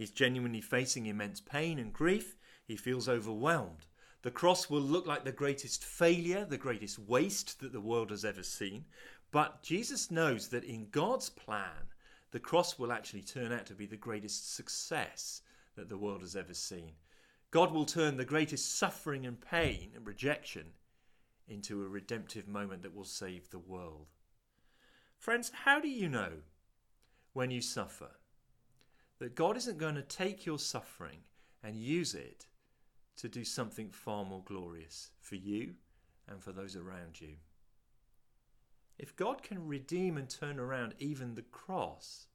He's 0.00 0.10
genuinely 0.10 0.62
facing 0.62 1.04
immense 1.04 1.42
pain 1.42 1.78
and 1.78 1.92
grief. 1.92 2.34
He 2.64 2.74
feels 2.74 3.06
overwhelmed. 3.06 3.84
The 4.22 4.30
cross 4.30 4.70
will 4.70 4.80
look 4.80 5.06
like 5.06 5.24
the 5.24 5.30
greatest 5.30 5.84
failure, 5.84 6.46
the 6.46 6.56
greatest 6.56 6.98
waste 6.98 7.60
that 7.60 7.74
the 7.74 7.82
world 7.82 8.08
has 8.08 8.24
ever 8.24 8.42
seen. 8.42 8.86
But 9.30 9.62
Jesus 9.62 10.10
knows 10.10 10.48
that 10.48 10.64
in 10.64 10.88
God's 10.88 11.28
plan, 11.28 11.90
the 12.30 12.40
cross 12.40 12.78
will 12.78 12.92
actually 12.92 13.20
turn 13.20 13.52
out 13.52 13.66
to 13.66 13.74
be 13.74 13.84
the 13.84 13.98
greatest 13.98 14.54
success 14.54 15.42
that 15.76 15.90
the 15.90 15.98
world 15.98 16.22
has 16.22 16.34
ever 16.34 16.54
seen. 16.54 16.92
God 17.50 17.70
will 17.70 17.84
turn 17.84 18.16
the 18.16 18.24
greatest 18.24 18.78
suffering 18.78 19.26
and 19.26 19.38
pain 19.38 19.90
and 19.94 20.06
rejection 20.06 20.68
into 21.46 21.84
a 21.84 21.88
redemptive 21.88 22.48
moment 22.48 22.80
that 22.84 22.96
will 22.96 23.04
save 23.04 23.50
the 23.50 23.58
world. 23.58 24.06
Friends, 25.18 25.52
how 25.64 25.78
do 25.78 25.88
you 25.88 26.08
know 26.08 26.38
when 27.34 27.50
you 27.50 27.60
suffer 27.60 28.12
that 29.20 29.36
God 29.36 29.56
isn't 29.56 29.78
going 29.78 29.94
to 29.94 30.02
take 30.02 30.44
your 30.44 30.58
suffering 30.58 31.18
and 31.62 31.76
use 31.76 32.14
it 32.14 32.46
to 33.18 33.28
do 33.28 33.44
something 33.44 33.90
far 33.90 34.24
more 34.24 34.42
glorious 34.44 35.10
for 35.20 35.36
you 35.36 35.74
and 36.26 36.42
for 36.42 36.52
those 36.52 36.74
around 36.74 37.20
you. 37.20 37.36
If 38.98 39.14
God 39.16 39.42
can 39.42 39.66
redeem 39.66 40.16
and 40.16 40.28
turn 40.28 40.58
around 40.58 40.94
even 40.98 41.34
the 41.34 41.42
cross, 41.42 42.26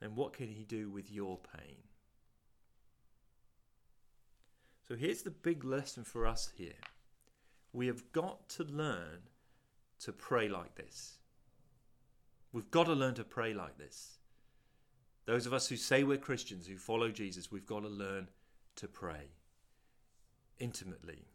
then 0.00 0.14
what 0.14 0.32
can 0.32 0.48
He 0.48 0.64
do 0.64 0.90
with 0.90 1.10
your 1.10 1.38
pain? 1.56 1.76
So 4.86 4.96
here's 4.96 5.22
the 5.22 5.30
big 5.30 5.64
lesson 5.64 6.04
for 6.04 6.26
us 6.26 6.50
here. 6.56 6.80
We 7.74 7.86
have 7.86 8.12
got 8.12 8.48
to 8.50 8.64
learn 8.64 9.20
to 10.00 10.12
pray 10.12 10.48
like 10.48 10.74
this. 10.74 11.18
We've 12.52 12.70
got 12.70 12.84
to 12.84 12.94
learn 12.94 13.14
to 13.14 13.24
pray 13.24 13.52
like 13.52 13.76
this. 13.76 14.17
Those 15.28 15.44
of 15.44 15.52
us 15.52 15.68
who 15.68 15.76
say 15.76 16.04
we're 16.04 16.16
Christians, 16.16 16.66
who 16.66 16.78
follow 16.78 17.10
Jesus, 17.10 17.52
we've 17.52 17.66
got 17.66 17.80
to 17.80 17.88
learn 17.88 18.30
to 18.76 18.88
pray 18.88 19.32
intimately, 20.58 21.26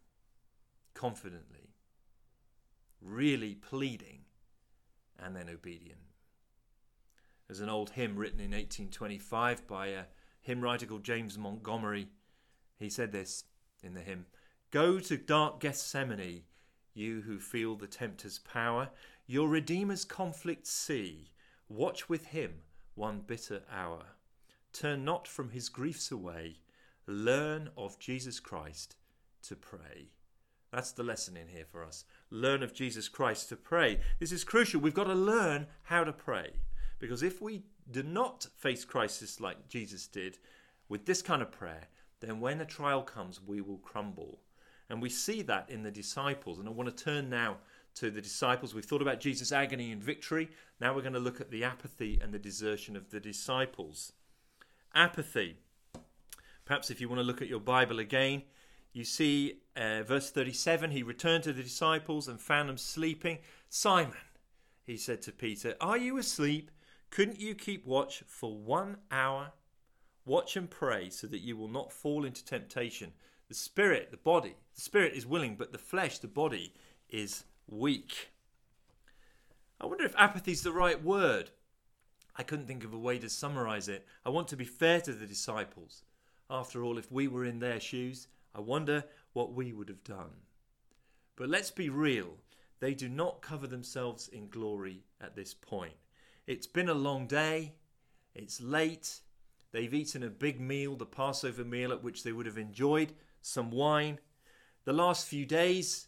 confidently, 0.96 1.76
really 3.00 3.54
pleading, 3.54 4.22
and 5.24 5.36
then 5.36 5.48
obedient. 5.48 6.00
There's 7.48 7.60
an 7.60 7.70
old 7.70 7.92
hymn 7.92 8.16
written 8.16 8.40
in 8.40 8.50
1825 8.50 9.68
by 9.68 9.88
a 9.90 10.06
hymn 10.42 10.62
writer 10.62 10.88
called 10.88 11.04
James 11.04 11.38
Montgomery. 11.38 12.08
He 12.80 12.90
said 12.90 13.12
this 13.12 13.44
in 13.84 13.94
the 13.94 14.02
hymn 14.02 14.26
Go 14.72 14.98
to 15.02 15.18
dark 15.18 15.60
Gethsemane, 15.60 16.46
you 16.96 17.22
who 17.22 17.38
feel 17.38 17.76
the 17.76 17.86
tempter's 17.86 18.40
power, 18.40 18.90
your 19.28 19.48
Redeemer's 19.48 20.04
conflict 20.04 20.66
see, 20.66 21.30
watch 21.70 22.10
with 22.10 22.26
him 22.26 22.54
one 22.96 23.22
bitter 23.26 23.62
hour. 23.72 24.04
Turn 24.72 25.06
not 25.06 25.28
from 25.28 25.50
his 25.50 25.70
griefs 25.70 26.12
away, 26.12 26.58
learn 27.06 27.70
of 27.78 28.00
Jesus 28.00 28.40
Christ 28.40 28.96
to 29.44 29.56
pray. 29.56 30.10
That's 30.72 30.92
the 30.92 31.04
lesson 31.04 31.38
in 31.38 31.48
here 31.48 31.66
for 31.72 31.84
us. 31.84 32.06
Learn 32.32 32.64
of 32.64 32.74
Jesus 32.74 33.08
Christ 33.08 33.50
to 33.50 33.56
pray. 33.56 34.00
This 34.20 34.32
is 34.32 34.44
crucial. 34.44 34.82
We've 34.82 34.94
got 34.94 35.04
to 35.04 35.14
learn 35.14 35.68
how 35.84 36.04
to 36.04 36.12
pray. 36.12 36.54
Because 36.98 37.22
if 37.22 37.42
we 37.42 37.64
do 37.92 38.02
not 38.02 38.48
face 38.56 38.84
crisis 38.84 39.40
like 39.40 39.68
Jesus 39.68 40.08
did 40.08 40.40
with 40.90 41.06
this 41.06 41.22
kind 41.22 41.44
of 41.44 41.52
prayer, 41.52 41.90
then 42.22 42.40
when 42.40 42.62
a 42.62 42.66
trial 42.66 43.04
comes, 43.04 43.40
we 43.40 43.62
will 43.62 43.78
crumble. 43.78 44.40
And 44.90 45.02
we 45.02 45.10
see 45.10 45.44
that 45.44 45.70
in 45.70 45.84
the 45.84 45.92
disciples. 45.92 46.58
And 46.58 46.68
I 46.68 46.72
want 46.72 46.96
to 46.96 47.04
turn 47.04 47.30
now 47.30 47.58
to 47.96 48.10
the 48.10 48.22
disciples. 48.22 48.74
We've 48.74 48.86
thought 48.86 49.02
about 49.02 49.20
Jesus' 49.20 49.52
agony 49.52 49.92
and 49.92 50.04
victory. 50.04 50.50
Now 50.80 50.94
we're 50.94 51.02
going 51.02 51.14
to 51.14 51.20
look 51.20 51.42
at 51.42 51.52
the 51.52 51.64
apathy 51.64 52.20
and 52.22 52.34
the 52.34 52.40
desertion 52.40 52.96
of 52.96 53.12
the 53.12 53.20
disciples. 53.20 54.14
Apathy. 54.96 55.58
Perhaps 56.66 56.90
if 56.90 57.02
you 57.02 57.10
want 57.10 57.20
to 57.20 57.26
look 57.28 57.42
at 57.42 57.48
your 57.48 57.60
Bible 57.60 58.00
again, 58.00 58.44
you 58.94 59.04
see 59.04 59.62
uh, 59.76 60.04
verse 60.04 60.30
37 60.30 60.92
He 60.92 61.04
returned 61.04 61.44
to 61.44 61.54
the 61.54 61.64
disciples 61.64 62.28
and 62.28 62.40
found 62.40 62.70
them 62.70 62.78
sleeping. 62.78 63.40
Simon, 63.70 64.14
he 64.86 64.98
said 64.98 65.22
to 65.24 65.32
Peter, 65.32 65.76
Are 65.82 65.98
you 65.98 66.18
asleep? 66.18 66.72
Couldn't 67.10 67.40
you 67.40 67.54
keep 67.54 67.86
watch 67.86 68.24
for 68.28 68.58
one 68.58 68.98
hour? 69.12 69.52
Watch 70.26 70.56
and 70.56 70.70
pray 70.70 71.10
so 71.10 71.28
that 71.28 71.42
you 71.42 71.58
will 71.58 71.68
not 71.68 71.92
fall 71.92 72.24
into 72.24 72.46
temptation. 72.46 73.12
The 73.50 73.56
spirit, 73.56 74.10
the 74.10 74.18
body, 74.18 74.56
the 74.74 74.82
spirit 74.82 75.14
is 75.14 75.26
willing, 75.26 75.56
but 75.56 75.72
the 75.72 75.78
flesh, 75.78 76.20
the 76.20 76.28
body, 76.28 76.74
is 77.10 77.44
weak. 77.70 78.30
I 79.80 79.86
wonder 79.86 80.06
if 80.06 80.16
apathy 80.18 80.52
is 80.52 80.64
the 80.64 80.72
right 80.72 81.02
word. 81.04 81.52
I 82.36 82.44
couldn't 82.44 82.68
think 82.68 82.84
of 82.84 82.94
a 82.94 82.98
way 82.98 83.20
to 83.20 83.30
summarize 83.30 83.88
it. 83.88 84.08
I 84.26 84.30
want 84.30 84.48
to 84.50 84.56
be 84.56 84.66
fair 84.66 85.02
to 85.02 85.14
the 85.14 85.26
disciples. 85.26 86.04
After 86.50 86.84
all, 86.84 86.98
if 86.98 87.12
we 87.12 87.28
were 87.28 87.46
in 87.46 87.60
their 87.60 87.80
shoes, 87.80 88.28
I 88.56 88.62
wonder 88.62 89.04
what 89.34 89.54
we 89.54 89.74
would 89.74 89.90
have 89.90 90.04
done. 90.04 90.32
But 91.36 91.50
let's 91.50 91.72
be 91.72 91.90
real. 91.90 92.38
They 92.80 92.94
do 92.94 93.10
not 93.10 93.42
cover 93.42 93.68
themselves 93.68 94.28
in 94.28 94.50
glory 94.50 95.04
at 95.22 95.36
this 95.36 95.54
point. 95.54 95.94
It's 96.48 96.68
been 96.68 96.90
a 96.90 96.94
long 96.94 97.28
day. 97.28 97.74
It's 98.36 98.62
late. 98.62 99.20
They've 99.72 99.94
eaten 99.94 100.24
a 100.24 100.30
big 100.30 100.60
meal, 100.60 100.96
the 100.96 101.06
Passover 101.06 101.64
meal, 101.64 101.92
at 101.92 102.04
which 102.04 102.24
they 102.24 102.32
would 102.32 102.46
have 102.46 102.58
enjoyed 102.58 103.14
some 103.42 103.72
wine. 103.72 104.20
The 104.86 104.94
last 104.94 105.28
few 105.28 105.46
days, 105.46 106.08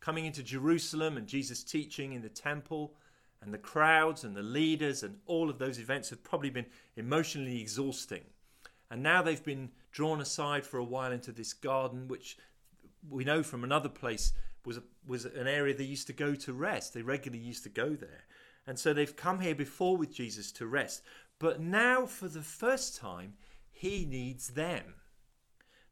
coming 0.00 0.26
into 0.26 0.42
Jerusalem 0.42 1.16
and 1.16 1.26
Jesus 1.26 1.62
teaching 1.64 2.12
in 2.12 2.22
the 2.22 2.28
temple, 2.28 2.94
and 3.40 3.54
the 3.54 3.58
crowds 3.58 4.24
and 4.24 4.34
the 4.34 4.42
leaders 4.42 5.02
and 5.02 5.18
all 5.26 5.48
of 5.48 5.58
those 5.58 5.78
events 5.78 6.10
have 6.10 6.24
probably 6.24 6.50
been 6.50 6.66
emotionally 6.96 7.60
exhausting. 7.60 8.24
And 8.90 9.02
now 9.02 9.22
they've 9.22 9.44
been 9.44 9.70
drawn 9.92 10.20
aside 10.20 10.64
for 10.64 10.78
a 10.78 10.84
while 10.84 11.12
into 11.12 11.32
this 11.32 11.52
garden, 11.52 12.08
which 12.08 12.36
we 13.08 13.24
know 13.24 13.42
from 13.42 13.64
another 13.64 13.88
place 13.88 14.32
was 14.64 14.76
a, 14.76 14.82
was 15.06 15.24
an 15.24 15.46
area 15.46 15.74
they 15.74 15.84
used 15.84 16.06
to 16.08 16.12
go 16.12 16.34
to 16.34 16.52
rest. 16.52 16.94
They 16.94 17.02
regularly 17.02 17.44
used 17.44 17.62
to 17.64 17.68
go 17.68 17.90
there. 17.90 18.24
And 18.66 18.78
so 18.78 18.92
they've 18.92 19.16
come 19.16 19.40
here 19.40 19.54
before 19.54 19.96
with 19.96 20.12
Jesus 20.12 20.52
to 20.52 20.66
rest. 20.66 21.02
But 21.38 21.60
now, 21.60 22.04
for 22.04 22.28
the 22.28 22.42
first 22.42 22.96
time, 22.96 23.34
he 23.70 24.04
needs 24.04 24.48
them. 24.48 24.94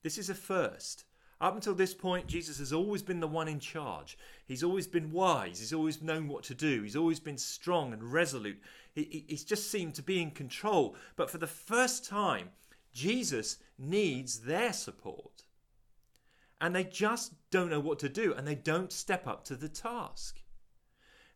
This 0.02 0.18
is 0.18 0.28
a 0.28 0.34
first. 0.34 1.05
Up 1.38 1.54
until 1.54 1.74
this 1.74 1.92
point, 1.92 2.26
Jesus 2.26 2.58
has 2.58 2.72
always 2.72 3.02
been 3.02 3.20
the 3.20 3.28
one 3.28 3.46
in 3.46 3.60
charge. 3.60 4.16
He's 4.46 4.64
always 4.64 4.86
been 4.86 5.12
wise. 5.12 5.58
He's 5.58 5.74
always 5.74 6.00
known 6.00 6.28
what 6.28 6.44
to 6.44 6.54
do. 6.54 6.82
He's 6.82 6.96
always 6.96 7.20
been 7.20 7.36
strong 7.36 7.92
and 7.92 8.10
resolute. 8.10 8.58
He, 8.94 9.24
he's 9.28 9.44
just 9.44 9.70
seemed 9.70 9.94
to 9.96 10.02
be 10.02 10.22
in 10.22 10.30
control. 10.30 10.96
But 11.14 11.30
for 11.30 11.36
the 11.36 11.46
first 11.46 12.06
time, 12.06 12.50
Jesus 12.92 13.58
needs 13.78 14.40
their 14.40 14.72
support. 14.72 15.42
And 16.58 16.74
they 16.74 16.84
just 16.84 17.34
don't 17.50 17.68
know 17.68 17.80
what 17.80 17.98
to 17.98 18.08
do 18.08 18.32
and 18.32 18.48
they 18.48 18.54
don't 18.54 18.90
step 18.90 19.26
up 19.26 19.44
to 19.44 19.56
the 19.56 19.68
task. 19.68 20.40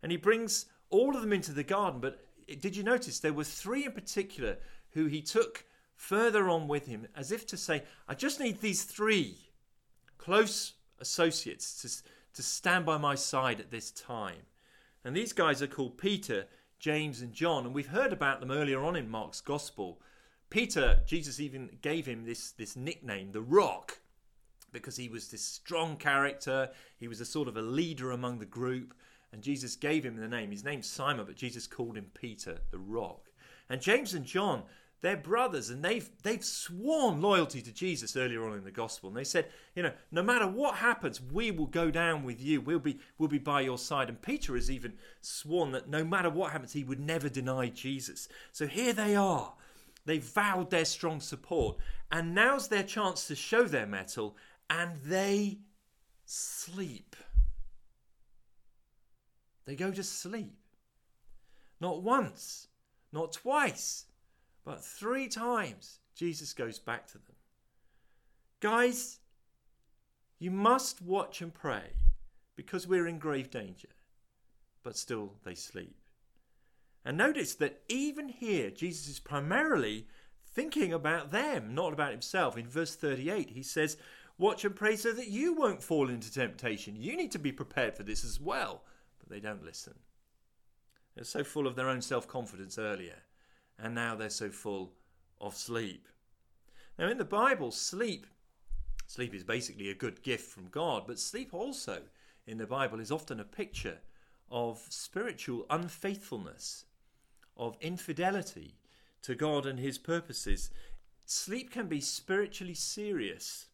And 0.03 0.11
he 0.11 0.17
brings 0.17 0.65
all 0.89 1.15
of 1.15 1.21
them 1.21 1.35
into 1.35 1.53
the 1.53 1.63
garden. 1.63 2.01
But 2.01 2.25
did 2.59 2.75
you 2.75 2.83
notice 2.83 3.21
there 3.21 3.35
were 3.35 3.45
three 3.45 3.85
in 3.85 3.93
particular 3.93 4.57
who 4.93 5.05
he 5.07 5.21
took 5.21 5.67
further 5.95 6.49
on 6.49 6.67
with 6.67 6.87
him, 6.87 7.07
as 7.15 7.31
if 7.31 7.47
to 7.49 7.59
say, 7.59 7.83
I 8.09 8.15
just 8.15 8.41
need 8.41 8.63
these 8.63 8.85
three 8.85 9.50
close 10.21 10.75
associates 10.99 11.81
to, 11.81 12.35
to 12.35 12.43
stand 12.43 12.85
by 12.85 12.99
my 12.99 13.15
side 13.15 13.59
at 13.59 13.71
this 13.71 13.91
time. 13.91 14.43
And 15.05 15.17
these 15.17 15.33
guys 15.33 15.63
are 15.63 15.67
called 15.67 15.97
Peter, 15.97 16.47
James, 16.79 17.23
and 17.23 17.33
John. 17.33 17.65
And 17.65 17.75
we've 17.75 17.89
heard 17.89 18.13
about 18.13 18.41
them 18.41 18.51
earlier 18.51 18.83
on 18.85 18.97
in 18.97 19.09
Mark's 19.09 19.41
Gospel. 19.41 20.01
Peter, 20.51 21.01
Jesus 21.07 21.41
even 21.41 21.71
gave 21.81 22.05
him 22.05 22.25
this, 22.25 22.51
this 22.53 22.77
nickname, 22.77 23.33
the 23.33 23.41
Rock, 23.41 24.01
because 24.73 24.97
he 24.97 25.09
was 25.09 25.29
this 25.29 25.43
strong 25.43 25.97
character. 25.97 26.69
He 26.99 27.09
was 27.09 27.21
a 27.21 27.25
sort 27.25 27.49
of 27.49 27.57
a 27.57 27.63
leader 27.63 28.11
among 28.11 28.41
the 28.41 28.47
group 28.47 28.95
and 29.33 29.43
Jesus 29.43 29.77
gave 29.77 30.05
him 30.05 30.17
the 30.17 30.29
name. 30.29 30.51
His 30.51 30.65
name's 30.65 30.89
Simon, 30.89 31.27
but 31.27 31.37
Jesus 31.37 31.67
called 31.67 31.97
him 31.97 32.11
Peter, 32.15 32.59
the 32.71 32.79
rock. 32.79 33.31
And 33.69 33.81
James 33.81 34.15
and 34.15 34.25
John, 34.25 34.65
they're 35.03 35.17
brothers, 35.17 35.71
and 35.71 35.83
they've 35.83 36.11
they've 36.23 36.45
sworn 36.45 37.23
loyalty 37.23 37.63
to 37.63 37.73
Jesus 37.73 38.17
earlier 38.17 38.47
on 38.47 38.57
in 38.57 38.65
the 38.65 38.71
gospel. 38.71 39.09
And 39.09 39.17
they 39.17 39.25
said, 39.25 39.47
you 39.75 39.83
know, 39.83 39.93
no 40.11 40.23
matter 40.23 40.47
what 40.47 40.77
happens, 40.77 41.21
we 41.21 41.51
will 41.51 41.67
go 41.67 41.91
down 41.91 42.23
with 42.23 42.41
you. 42.41 42.61
We'll 42.61 42.79
be 42.79 42.99
we'll 43.17 43.29
be 43.29 43.39
by 43.39 43.63
your 43.63 43.79
side. 43.79 44.09
And 44.09 44.21
Peter 44.21 44.55
has 44.55 44.71
even 44.71 44.95
sworn 45.23 45.73
that 45.73 45.89
no 45.89 46.05
matter 46.05 46.29
what 46.29 46.53
happens, 46.53 46.75
he 46.75 46.85
would 46.85 47.01
never 47.01 47.29
deny 47.29 47.69
Jesus. 47.69 48.29
So 48.53 48.67
here 48.67 48.93
they 48.93 49.17
are. 49.17 49.55
They 50.05 50.19
vowed 50.19 50.71
their 50.71 50.85
strong 50.85 51.21
support, 51.21 51.79
and 52.11 52.35
now's 52.35 52.69
their 52.69 52.83
chance 52.83 53.27
to 53.29 53.35
show 53.35 53.65
their 53.65 53.87
mettle, 53.87 54.37
and 54.69 54.97
they 55.05 55.59
sleep. 56.27 57.17
They 59.65 59.77
go 59.77 59.93
to 59.93 60.03
sleep. 60.03 60.57
Not 61.81 62.03
once, 62.03 62.69
not 63.13 63.33
twice, 63.33 64.05
but 64.65 64.85
three 64.85 65.29
times 65.29 66.01
Jesus 66.15 66.53
goes 66.53 66.79
back 66.79 67.07
to 67.09 67.15
them. 67.15 67.37
Guys, 68.61 69.21
you 70.39 70.51
must 70.51 71.01
watch 71.01 71.41
and 71.41 71.53
pray 71.53 71.93
because 72.57 72.87
we're 72.87 73.07
in 73.07 73.19
grave 73.19 73.51
danger. 73.51 73.89
But 74.83 74.97
still, 74.97 75.33
they 75.45 75.55
sleep. 75.55 75.97
And 77.05 77.17
notice 77.17 77.55
that 77.55 77.81
even 77.89 78.29
here, 78.29 78.71
Jesus 78.71 79.09
is 79.09 79.19
primarily 79.19 80.07
thinking 80.47 80.93
about 80.93 81.31
them, 81.31 81.75
not 81.75 81.93
about 81.93 82.13
himself. 82.13 82.57
In 82.57 82.69
verse 82.69 82.95
38, 82.95 83.51
he 83.51 83.63
says, 83.63 83.97
Watch 84.39 84.65
and 84.65 84.75
pray 84.75 84.97
so 84.97 85.13
that 85.13 85.29
you 85.29 85.55
won't 85.55 85.83
fall 85.83 86.09
into 86.09 86.33
temptation. 86.33 86.97
You 86.97 87.17
need 87.17 87.31
to 87.33 87.39
be 87.39 87.53
prepared 87.53 87.95
for 87.95 88.03
this 88.03 88.25
as 88.25 88.41
well 88.41 88.83
But 89.19 89.29
they 89.29 89.41
don't 89.41 89.65
listen. 89.65 89.95
They're 91.15 91.25
so 91.25 91.45
full 91.45 91.67
of 91.67 91.77
their 91.77 91.89
own 91.89 92.01
self 92.01 92.27
confidence 92.27 92.79
earlier, 92.79 93.17
and 93.83 93.95
now 93.95 94.15
they're 94.15 94.31
so 94.31 94.51
full 94.51 94.93
of 95.41 95.57
sleep. 95.57 96.07
Now, 96.99 97.09
in 97.09 97.19
the 97.19 97.25
Bible, 97.25 97.71
sleep 97.71 98.27
sleep 99.07 99.35
is 99.35 99.43
basically 99.43 99.91
a 99.91 99.95
good 99.95 100.23
gift 100.23 100.49
from 100.49 100.69
God, 100.69 101.05
but 101.07 101.19
sleep 101.19 101.53
also 101.53 102.03
in 102.47 102.59
the 102.59 102.67
Bible 102.67 103.01
is 103.01 103.11
often 103.11 103.41
a 103.41 103.45
picture 103.45 103.99
of 104.51 104.79
spiritual 104.89 105.67
unfaithfulness, 105.69 106.85
of 107.57 107.77
infidelity 107.81 108.77
to 109.23 109.35
God 109.35 109.67
and 109.67 109.81
His 109.81 109.99
purposes. 109.99 110.71
Sleep 111.25 111.73
can 111.73 111.89
be 111.89 112.01
spiritually 112.01 112.75
serious. 112.75 113.67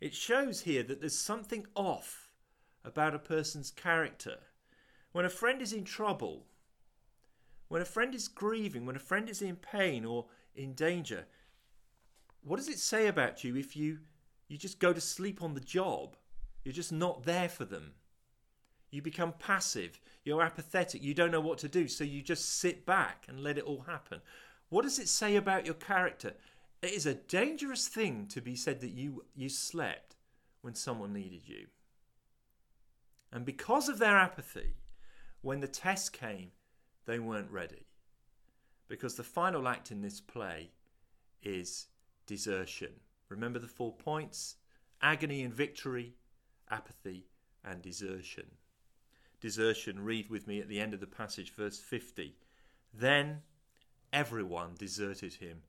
It 0.00 0.14
shows 0.14 0.62
here 0.62 0.82
that 0.84 1.00
there's 1.00 1.18
something 1.18 1.66
off 1.74 2.30
about 2.84 3.14
a 3.14 3.18
person's 3.18 3.70
character 3.70 4.38
When 5.12 5.26
a 5.26 5.30
friend 5.30 5.60
is 5.60 5.74
in 5.74 5.84
trouble, 5.84 6.46
when 7.72 7.80
a 7.80 7.86
friend 7.86 8.14
is 8.14 8.28
grieving, 8.28 8.84
when 8.84 8.96
a 8.96 8.98
friend 8.98 9.30
is 9.30 9.40
in 9.40 9.56
pain 9.56 10.04
or 10.04 10.26
in 10.54 10.74
danger, 10.74 11.24
what 12.42 12.58
does 12.58 12.68
it 12.68 12.78
say 12.78 13.06
about 13.06 13.44
you 13.44 13.56
if 13.56 13.74
you, 13.74 14.00
you 14.46 14.58
just 14.58 14.78
go 14.78 14.92
to 14.92 15.00
sleep 15.00 15.42
on 15.42 15.54
the 15.54 15.60
job? 15.60 16.18
You're 16.64 16.74
just 16.74 16.92
not 16.92 17.22
there 17.22 17.48
for 17.48 17.64
them. 17.64 17.92
You 18.90 19.00
become 19.00 19.32
passive. 19.38 20.02
You're 20.22 20.42
apathetic. 20.42 21.02
You 21.02 21.14
don't 21.14 21.30
know 21.30 21.40
what 21.40 21.56
to 21.60 21.68
do. 21.68 21.88
So 21.88 22.04
you 22.04 22.20
just 22.20 22.58
sit 22.58 22.84
back 22.84 23.24
and 23.26 23.40
let 23.40 23.56
it 23.56 23.64
all 23.64 23.84
happen. 23.86 24.20
What 24.68 24.82
does 24.82 24.98
it 24.98 25.08
say 25.08 25.36
about 25.36 25.64
your 25.64 25.74
character? 25.74 26.34
It 26.82 26.92
is 26.92 27.06
a 27.06 27.14
dangerous 27.14 27.88
thing 27.88 28.26
to 28.32 28.42
be 28.42 28.54
said 28.54 28.82
that 28.82 28.90
you, 28.90 29.24
you 29.34 29.48
slept 29.48 30.14
when 30.60 30.74
someone 30.74 31.14
needed 31.14 31.48
you. 31.48 31.68
And 33.32 33.46
because 33.46 33.88
of 33.88 33.98
their 33.98 34.18
apathy, 34.18 34.74
when 35.40 35.60
the 35.60 35.68
test 35.68 36.12
came, 36.12 36.50
they 37.06 37.18
weren't 37.18 37.50
ready. 37.50 37.86
Because 38.88 39.14
the 39.14 39.22
final 39.22 39.68
act 39.68 39.90
in 39.90 40.02
this 40.02 40.20
play 40.20 40.70
is 41.42 41.86
desertion. 42.26 42.92
Remember 43.28 43.58
the 43.58 43.68
four 43.68 43.92
points 43.92 44.56
agony 45.00 45.42
and 45.42 45.52
victory, 45.52 46.14
apathy 46.70 47.26
and 47.64 47.82
desertion. 47.82 48.46
Desertion, 49.40 50.04
read 50.04 50.30
with 50.30 50.46
me 50.46 50.60
at 50.60 50.68
the 50.68 50.80
end 50.80 50.94
of 50.94 51.00
the 51.00 51.06
passage, 51.06 51.52
verse 51.54 51.78
50. 51.78 52.36
Then 52.94 53.40
everyone 54.12 54.74
deserted 54.78 55.34
him 55.34 55.62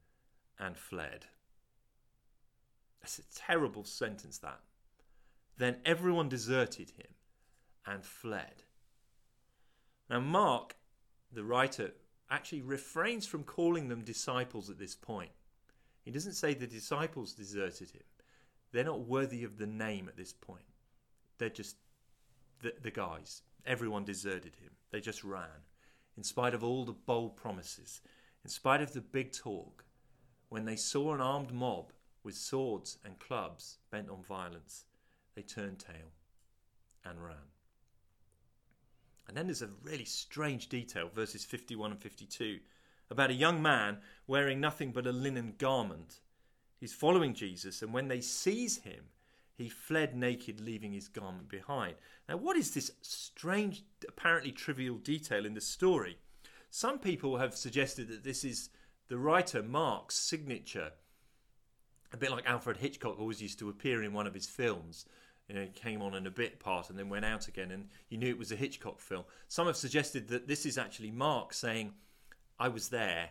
and 0.60 0.78
fled. 0.78 1.26
That's 3.02 3.20
a 3.20 3.24
terrible 3.36 3.84
sentence, 3.84 4.38
that. 4.40 4.60
Then 5.58 5.78
everyone 5.86 6.30
deserted 6.30 6.92
him 6.92 7.08
and 7.86 8.06
fled. 8.06 8.64
Now, 10.10 10.20
Mark, 10.20 10.76
the 11.34 11.44
writer, 11.44 11.92
actually 12.30 12.62
refrains 12.62 13.26
from 13.26 13.44
calling 13.44 13.88
them 13.88 14.02
disciples 14.02 14.70
at 14.70 14.80
this 14.80 14.96
point. 14.96 15.32
He 16.04 16.12
doesn't 16.12 16.34
say 16.34 16.54
the 16.54 16.68
disciples 16.68 17.34
deserted 17.34 17.92
him. 17.92 18.04
They're 18.72 18.84
not 18.84 19.08
worthy 19.08 19.44
of 19.44 19.58
the 19.58 19.68
name 19.68 20.08
at 20.08 20.18
this 20.18 20.34
point. 20.34 20.66
They're 21.38 21.50
just 21.50 21.78
the, 22.62 22.74
the 22.82 22.92
guys. 22.92 23.42
Everyone 23.66 24.04
deserted 24.04 24.56
him. 24.56 24.72
They 24.92 25.00
just 25.00 25.24
ran. 25.24 25.64
In 26.18 26.24
spite 26.24 26.54
of 26.54 26.64
all 26.64 26.86
the 26.86 26.92
bold 26.92 27.36
promises, 27.36 28.02
in 28.44 28.50
spite 28.50 28.82
of 28.82 28.94
the 28.94 29.02
big 29.02 29.32
talk, 29.32 29.86
when 30.50 30.66
they 30.66 30.76
saw 30.76 31.14
an 31.14 31.22
armed 31.22 31.52
mob 31.52 31.92
with 32.24 32.36
swords 32.36 32.98
and 33.06 33.20
clubs 33.20 33.78
bent 33.92 34.10
on 34.10 34.24
violence, 34.24 34.86
they 35.36 35.42
turned 35.42 35.80
tail 35.80 36.12
and 37.06 37.24
ran. 37.24 37.53
And 39.28 39.38
then 39.38 39.48
there's 39.48 39.62
a 39.62 39.70
really 39.84 40.06
strange 40.06 40.70
detail, 40.70 41.10
verses 41.14 41.46
51 41.46 41.92
and 41.92 42.00
52, 42.00 42.60
about 43.10 43.30
a 43.30 43.36
young 43.36 43.62
man 43.62 44.00
wearing 44.28 44.60
nothing 44.60 44.92
but 44.92 45.08
a 45.08 45.12
linen 45.12 45.56
garment. 45.58 46.20
He's 46.80 46.94
following 46.94 47.34
Jesus, 47.34 47.82
and 47.82 47.94
when 47.94 48.10
they 48.10 48.22
seize 48.22 48.80
him, 48.80 49.06
he 49.56 49.70
fled 49.70 50.16
naked, 50.16 50.60
leaving 50.60 50.94
his 50.94 51.08
garment 51.08 51.48
behind. 51.48 51.96
Now, 52.28 52.38
what 52.38 52.58
is 52.58 52.74
this 52.74 52.92
strange, 53.02 53.84
apparently 54.08 54.52
trivial 54.52 54.98
detail 54.98 55.46
in 55.46 55.54
the 55.54 55.62
story? 55.62 56.18
Some 56.70 57.00
people 57.00 57.38
have 57.38 57.56
suggested 57.56 58.08
that 58.08 58.24
this 58.24 58.44
is 58.44 58.70
the 59.08 59.18
writer 59.18 59.62
Mark's 59.62 60.16
signature, 60.16 60.92
a 62.12 62.18
bit 62.18 62.32
like 62.32 62.48
Alfred 62.48 62.78
Hitchcock 62.78 63.20
always 63.20 63.42
used 63.42 63.60
to 63.60 63.70
appear 63.70 64.04
in 64.04 64.14
one 64.14 64.28
of 64.28 64.34
his 64.34 64.48
films 64.48 65.06
you 65.54 65.60
know, 65.60 65.68
came 65.76 66.02
on 66.02 66.16
in 66.16 66.26
a 66.26 66.32
bit 66.32 66.60
part 66.60 66.90
and 66.90 66.98
then 66.98 67.10
went 67.10 67.26
out 67.26 67.48
again, 67.48 67.70
and 67.70 67.88
you 68.10 68.18
knew 68.18 68.30
it 68.30 68.40
was 68.40 68.52
a 68.52 68.56
Hitchcock 68.56 69.00
film. 69.00 69.24
Some 69.48 69.68
have 69.68 69.78
suggested 69.78 70.28
that 70.30 70.48
this 70.48 70.66
is 70.66 70.80
actually 70.80 71.12
Mark 71.12 71.54
saying, 71.54 71.94
I 72.60 72.70
was 72.70 72.90
there, 72.90 73.30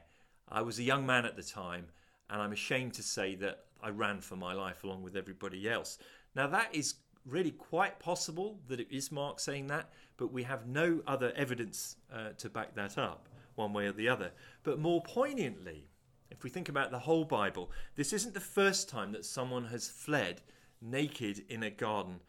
I 0.48 0.62
was 0.62 0.78
a 0.78 0.85
young 0.85 1.04
man 1.04 1.26
at 1.26 1.37
the 1.37 1.42
time, 1.42 1.87
and 2.30 2.40
I'm 2.40 2.52
ashamed 2.52 2.94
to 2.94 3.02
say 3.02 3.35
that 3.37 3.64
I 3.82 3.90
ran 3.90 4.20
for 4.20 4.37
my 4.37 4.52
life 4.52 4.85
along 4.85 5.02
with 5.02 5.16
everybody 5.16 5.68
else. 5.68 5.98
Now, 6.37 6.46
that 6.46 6.72
is 6.72 6.94
really 7.26 7.50
quite 7.50 7.98
possible 7.98 8.61
that 8.68 8.78
it 8.78 8.88
is 8.90 9.11
Mark 9.11 9.40
saying 9.40 9.66
that, 9.66 9.90
but 10.16 10.32
we 10.32 10.44
have 10.44 10.68
no 10.68 11.00
other 11.08 11.32
evidence 11.35 11.96
uh, 12.14 12.30
to 12.38 12.48
back 12.48 12.76
that 12.76 12.98
up, 12.98 13.28
one 13.56 13.72
way 13.72 13.87
or 13.87 13.92
the 13.92 14.08
other. 14.08 14.30
But 14.62 14.78
more 14.78 15.02
poignantly, 15.02 15.88
if 16.30 16.44
we 16.44 16.50
think 16.50 16.68
about 16.68 16.92
the 16.92 17.00
whole 17.00 17.24
Bible, 17.24 17.72
this 17.96 18.12
isn't 18.12 18.35
the 18.35 18.40
first 18.40 18.88
time 18.88 19.11
that 19.12 19.24
someone 19.24 19.66
has 19.66 19.88
fled 19.88 20.40
naked 20.82 21.44
in 21.48 21.62
a 21.62 21.70
garden 21.70 22.20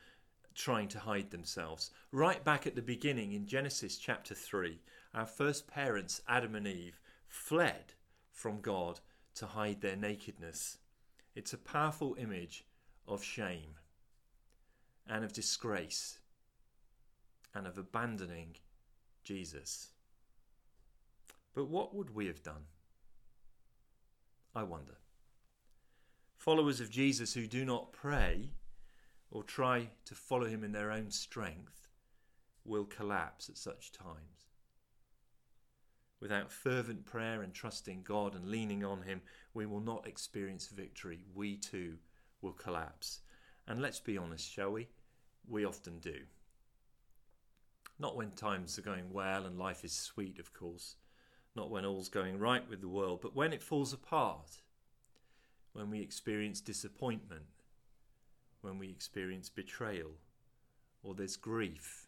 trying 0.53 0.87
to 0.89 0.99
hide 0.99 1.31
themselves. 1.31 1.91
Right 2.11 2.43
back 2.43 2.67
at 2.67 2.75
the 2.75 2.81
beginning 2.81 3.33
in 3.33 3.47
Genesis 3.47 3.97
chapter 3.97 4.35
3, 4.35 4.79
our 5.13 5.25
first 5.25 5.67
parents, 5.67 6.21
Adam 6.27 6.55
and 6.55 6.67
Eve, 6.67 6.99
fled 7.27 7.93
from 8.31 8.61
God 8.61 8.99
to 9.35 9.47
hide 9.47 9.81
their 9.81 9.95
nakedness. 9.95 10.77
It's 11.35 11.53
a 11.53 11.57
powerful 11.57 12.15
image 12.19 12.65
of 13.07 13.23
shame 13.23 13.75
and 15.07 15.25
of 15.25 15.33
disgrace 15.33 16.19
and 17.55 17.67
of 17.67 17.77
abandoning 17.77 18.55
Jesus. 19.23 19.89
But 21.53 21.67
what 21.67 21.93
would 21.95 22.13
we 22.13 22.27
have 22.27 22.43
done? 22.43 22.65
I 24.55 24.63
wonder. 24.63 24.97
Followers 26.43 26.81
of 26.81 26.89
Jesus 26.89 27.33
who 27.33 27.47
do 27.47 27.63
not 27.63 27.93
pray 27.93 28.49
or 29.31 29.43
try 29.43 29.87
to 30.03 30.13
follow 30.13 30.45
him 30.45 30.61
in 30.61 30.73
their 30.73 30.91
own 30.91 31.09
strength 31.09 31.87
will 32.65 32.83
collapse 32.83 33.47
at 33.47 33.57
such 33.57 33.93
times. 33.93 34.49
Without 36.19 36.51
fervent 36.51 37.05
prayer 37.05 37.43
and 37.43 37.53
trusting 37.53 38.01
God 38.03 38.35
and 38.35 38.49
leaning 38.49 38.83
on 38.83 39.03
Him, 39.03 39.21
we 39.53 39.65
will 39.65 39.79
not 39.79 40.05
experience 40.05 40.67
victory. 40.67 41.23
We 41.33 41.55
too 41.55 41.95
will 42.41 42.51
collapse. 42.51 43.21
And 43.65 43.81
let's 43.81 44.01
be 44.01 44.17
honest, 44.17 44.51
shall 44.51 44.73
we? 44.73 44.89
We 45.47 45.63
often 45.63 45.99
do. 45.99 46.17
Not 47.99 48.17
when 48.17 48.31
times 48.31 48.77
are 48.77 48.81
going 48.81 49.13
well 49.13 49.45
and 49.45 49.57
life 49.57 49.85
is 49.85 49.93
sweet, 49.93 50.39
of 50.39 50.53
course. 50.53 50.97
Not 51.55 51.71
when 51.71 51.85
all's 51.85 52.09
going 52.09 52.37
right 52.37 52.69
with 52.69 52.81
the 52.81 52.89
world, 52.89 53.21
but 53.21 53.33
when 53.33 53.53
it 53.53 53.63
falls 53.63 53.93
apart 53.93 54.59
when 55.73 55.89
we 55.89 55.99
experience 55.99 56.61
disappointment, 56.61 57.43
when 58.61 58.79
we 58.79 58.89
experience 58.89 59.49
betrayal, 59.49 60.11
or 61.03 61.13
there's 61.13 61.35
grief, 61.35 62.07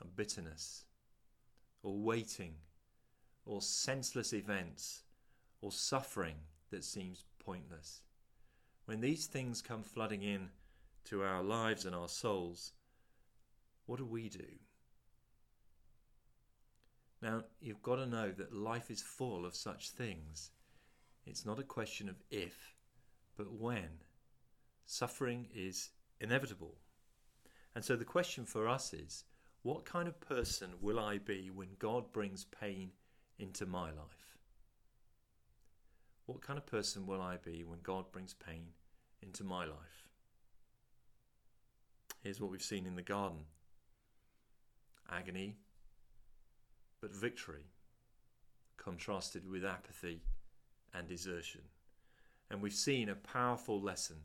or 0.00 0.06
bitterness, 0.14 0.84
or 1.82 1.98
waiting, 1.98 2.54
or 3.44 3.60
senseless 3.60 4.32
events, 4.32 5.02
or 5.60 5.72
suffering 5.72 6.36
that 6.70 6.84
seems 6.84 7.24
pointless. 7.44 8.02
When 8.84 9.00
these 9.00 9.26
things 9.26 9.60
come 9.60 9.82
flooding 9.82 10.22
in 10.22 10.50
to 11.06 11.22
our 11.22 11.42
lives 11.42 11.84
and 11.84 11.94
our 11.94 12.08
souls, 12.08 12.72
what 13.86 13.98
do 13.98 14.04
we 14.04 14.28
do? 14.28 14.44
Now, 17.20 17.42
you've 17.60 17.82
got 17.82 17.96
to 17.96 18.06
know 18.06 18.30
that 18.30 18.54
life 18.54 18.90
is 18.90 19.02
full 19.02 19.44
of 19.44 19.56
such 19.56 19.90
things. 19.90 20.50
It's 21.28 21.44
not 21.44 21.58
a 21.58 21.64
question 21.64 22.08
of 22.08 22.16
if, 22.30 22.74
but 23.36 23.52
when. 23.52 24.00
Suffering 24.86 25.46
is 25.54 25.90
inevitable. 26.20 26.74
And 27.74 27.84
so 27.84 27.96
the 27.96 28.04
question 28.04 28.46
for 28.46 28.66
us 28.66 28.94
is 28.94 29.24
what 29.62 29.84
kind 29.84 30.08
of 30.08 30.20
person 30.20 30.70
will 30.80 30.98
I 30.98 31.18
be 31.18 31.50
when 31.50 31.68
God 31.78 32.10
brings 32.12 32.44
pain 32.44 32.92
into 33.38 33.66
my 33.66 33.90
life? 33.90 34.38
What 36.24 36.40
kind 36.40 36.58
of 36.58 36.66
person 36.66 37.06
will 37.06 37.20
I 37.20 37.36
be 37.36 37.62
when 37.62 37.80
God 37.82 38.10
brings 38.10 38.32
pain 38.32 38.68
into 39.20 39.44
my 39.44 39.66
life? 39.66 40.08
Here's 42.22 42.40
what 42.40 42.50
we've 42.50 42.62
seen 42.62 42.86
in 42.86 42.96
the 42.96 43.02
garden 43.02 43.44
agony, 45.10 45.56
but 47.00 47.14
victory, 47.14 47.64
contrasted 48.76 49.48
with 49.50 49.64
apathy 49.64 50.22
and 50.94 51.08
desertion. 51.08 51.62
And 52.50 52.62
we've 52.62 52.72
seen 52.72 53.08
a 53.08 53.14
powerful 53.14 53.80
lesson 53.80 54.16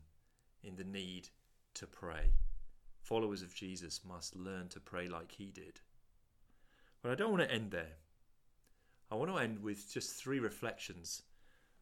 in 0.62 0.76
the 0.76 0.84
need 0.84 1.28
to 1.74 1.86
pray. 1.86 2.32
Followers 3.02 3.42
of 3.42 3.54
Jesus 3.54 4.00
must 4.06 4.34
learn 4.34 4.68
to 4.68 4.80
pray 4.80 5.08
like 5.08 5.32
he 5.32 5.50
did. 5.50 5.80
But 7.02 7.12
I 7.12 7.14
don't 7.16 7.32
want 7.32 7.42
to 7.42 7.52
end 7.52 7.70
there. 7.70 7.96
I 9.10 9.16
want 9.16 9.30
to 9.30 9.38
end 9.38 9.62
with 9.62 9.92
just 9.92 10.14
three 10.14 10.40
reflections 10.40 11.22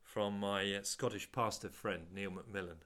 from 0.03 0.41
my 0.41 0.75
uh, 0.75 0.83
Scottish 0.83 1.31
pastor 1.31 1.69
friend, 1.69 2.03
Neil 2.13 2.33
Macmillan. 2.33 2.83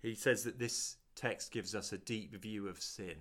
He 0.00 0.14
says 0.14 0.42
that 0.44 0.58
this 0.58 0.96
text 1.14 1.52
gives 1.52 1.74
us 1.74 1.92
a 1.92 1.98
deep 1.98 2.34
view 2.34 2.66
of 2.66 2.80
sin, 2.82 3.16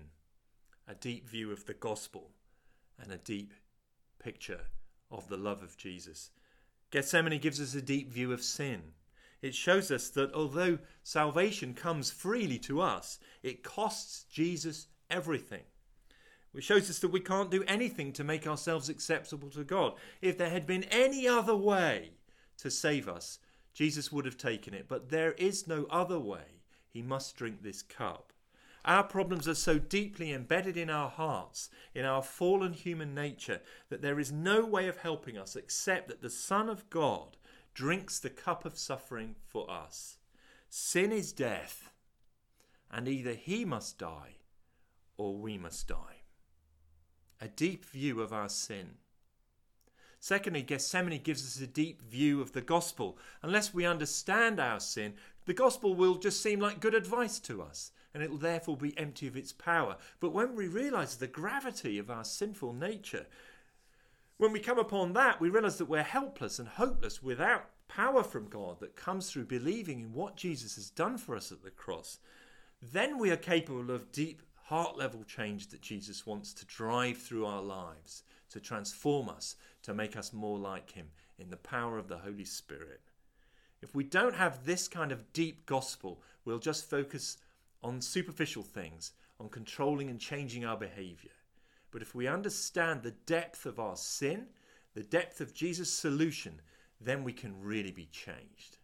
a 0.87 0.95
deep 0.95 1.27
view 1.27 1.51
of 1.51 1.65
the 1.65 1.73
gospel, 1.73 2.31
and 2.97 3.11
a 3.11 3.17
deep 3.17 3.53
picture 4.19 4.61
of 5.11 5.27
the 5.27 5.37
love 5.37 5.61
of 5.61 5.77
Jesus. 5.77 6.31
Gethsemane 6.93 7.39
gives 7.39 7.59
us 7.59 7.73
a 7.73 7.81
deep 7.81 8.11
view 8.11 8.31
of 8.31 8.43
sin. 8.43 8.83
It 9.41 9.55
shows 9.55 9.89
us 9.89 10.09
that 10.09 10.31
although 10.35 10.77
salvation 11.01 11.73
comes 11.73 12.11
freely 12.11 12.59
to 12.59 12.81
us, 12.81 13.17
it 13.41 13.63
costs 13.63 14.25
Jesus 14.31 14.85
everything. 15.09 15.63
which 16.51 16.65
shows 16.65 16.91
us 16.91 16.99
that 16.99 17.11
we 17.11 17.19
can't 17.19 17.49
do 17.49 17.63
anything 17.63 18.13
to 18.13 18.23
make 18.23 18.45
ourselves 18.45 18.87
acceptable 18.87 19.49
to 19.49 19.63
God. 19.63 19.95
If 20.21 20.37
there 20.37 20.51
had 20.51 20.67
been 20.67 20.83
any 20.83 21.27
other 21.27 21.55
way 21.55 22.11
to 22.57 22.69
save 22.69 23.09
us, 23.09 23.39
Jesus 23.73 24.11
would 24.11 24.25
have 24.25 24.37
taken 24.37 24.75
it. 24.75 24.85
But 24.87 25.09
there 25.09 25.31
is 25.31 25.67
no 25.67 25.87
other 25.89 26.19
way. 26.19 26.61
He 26.89 27.01
must 27.01 27.35
drink 27.35 27.63
this 27.63 27.81
cup. 27.81 28.32
Our 28.85 29.03
problems 29.03 29.47
are 29.47 29.55
so 29.55 29.79
deeply 29.79 30.33
embedded 30.33 30.75
in 30.75 30.89
our 30.89 31.09
hearts, 31.09 31.69
in 31.95 32.03
our 32.03 32.21
fallen 32.21 32.73
human 32.73 33.15
nature, 33.15 33.61
that 33.89 34.01
there 34.01 34.19
is 34.19 34.31
no 34.31 34.65
way 34.65 34.87
of 34.87 34.97
helping 34.97 35.37
us 35.37 35.55
except 35.55 36.09
that 36.09 36.21
the 36.21 36.29
Son 36.29 36.67
of 36.67 36.89
God 36.89 37.37
drinks 37.73 38.19
the 38.19 38.29
cup 38.29 38.65
of 38.65 38.77
suffering 38.77 39.35
for 39.47 39.69
us. 39.71 40.17
Sin 40.69 41.11
is 41.11 41.31
death, 41.31 41.91
and 42.91 43.07
either 43.07 43.33
he 43.33 43.63
must 43.63 43.97
die 43.97 44.35
or 45.17 45.37
we 45.37 45.57
must 45.57 45.87
die. 45.87 46.23
A 47.39 47.47
deep 47.47 47.85
view 47.85 48.21
of 48.21 48.33
our 48.33 48.49
sin. 48.49 48.95
Secondly, 50.19 50.61
Gethsemane 50.61 51.21
gives 51.21 51.45
us 51.45 51.61
a 51.61 51.67
deep 51.67 52.01
view 52.01 52.41
of 52.41 52.53
the 52.53 52.61
gospel. 52.61 53.17
Unless 53.41 53.73
we 53.73 53.85
understand 53.85 54.59
our 54.59 54.79
sin, 54.79 55.15
the 55.45 55.53
gospel 55.53 55.95
will 55.95 56.15
just 56.15 56.41
seem 56.41 56.59
like 56.59 56.79
good 56.79 56.95
advice 56.95 57.39
to 57.39 57.61
us, 57.61 57.91
and 58.13 58.21
it 58.21 58.29
will 58.29 58.37
therefore 58.37 58.77
be 58.77 58.97
empty 58.97 59.27
of 59.27 59.35
its 59.35 59.51
power. 59.51 59.97
But 60.19 60.33
when 60.33 60.55
we 60.55 60.67
realize 60.67 61.15
the 61.15 61.27
gravity 61.27 61.97
of 61.97 62.09
our 62.09 62.23
sinful 62.23 62.73
nature, 62.73 63.25
when 64.37 64.51
we 64.51 64.59
come 64.59 64.79
upon 64.79 65.13
that, 65.13 65.39
we 65.39 65.49
realize 65.49 65.77
that 65.77 65.89
we're 65.89 66.03
helpless 66.03 66.59
and 66.59 66.67
hopeless 66.67 67.23
without 67.23 67.69
power 67.87 68.23
from 68.23 68.49
God 68.49 68.79
that 68.79 68.95
comes 68.95 69.29
through 69.29 69.45
believing 69.45 69.99
in 69.99 70.13
what 70.13 70.35
Jesus 70.35 70.75
has 70.75 70.89
done 70.89 71.17
for 71.17 71.35
us 71.35 71.51
at 71.51 71.63
the 71.63 71.69
cross. 71.69 72.19
Then 72.81 73.17
we 73.17 73.31
are 73.31 73.37
capable 73.37 73.91
of 73.91 74.11
deep 74.11 74.41
heart 74.63 74.97
level 74.97 75.23
change 75.23 75.67
that 75.69 75.81
Jesus 75.81 76.25
wants 76.25 76.53
to 76.53 76.65
drive 76.65 77.17
through 77.17 77.45
our 77.45 77.61
lives, 77.61 78.23
to 78.49 78.59
transform 78.59 79.29
us, 79.29 79.55
to 79.83 79.93
make 79.93 80.17
us 80.17 80.33
more 80.33 80.57
like 80.57 80.91
Him 80.91 81.07
in 81.37 81.49
the 81.49 81.57
power 81.57 81.97
of 81.97 82.07
the 82.07 82.17
Holy 82.17 82.45
Spirit. 82.45 83.01
If 83.81 83.93
we 83.93 84.03
don't 84.03 84.35
have 84.35 84.65
this 84.65 84.87
kind 84.87 85.11
of 85.11 85.33
deep 85.33 85.65
gospel, 85.65 86.21
we'll 86.45 86.59
just 86.59 86.89
focus 86.89 87.37
on 87.83 88.01
superficial 88.01 88.63
things, 88.63 89.11
on 89.39 89.49
controlling 89.49 90.09
and 90.09 90.19
changing 90.19 90.65
our 90.65 90.77
behavior. 90.77 91.31
But 91.91 92.01
if 92.01 92.15
we 92.15 92.27
understand 92.27 93.03
the 93.03 93.11
depth 93.11 93.65
of 93.65 93.79
our 93.79 93.95
sin, 93.95 94.47
the 94.93 95.03
depth 95.03 95.41
of 95.41 95.53
Jesus' 95.53 95.91
solution, 95.91 96.61
then 96.99 97.23
we 97.23 97.33
can 97.33 97.59
really 97.61 97.91
be 97.91 98.05
changed. 98.05 98.77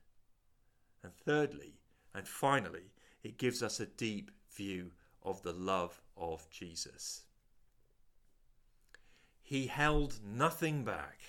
And 1.03 1.13
thirdly, 1.13 1.79
and 2.13 2.27
finally, 2.27 2.91
it 3.23 3.37
gives 3.37 3.63
us 3.63 3.79
a 3.79 3.85
deep 3.85 4.31
view 4.53 4.91
of 5.23 5.41
the 5.41 5.53
love 5.53 6.01
of 6.17 6.49
Jesus. 6.49 7.23
He 9.41 9.67
held 9.67 10.19
nothing 10.23 10.83
back. 10.83 11.21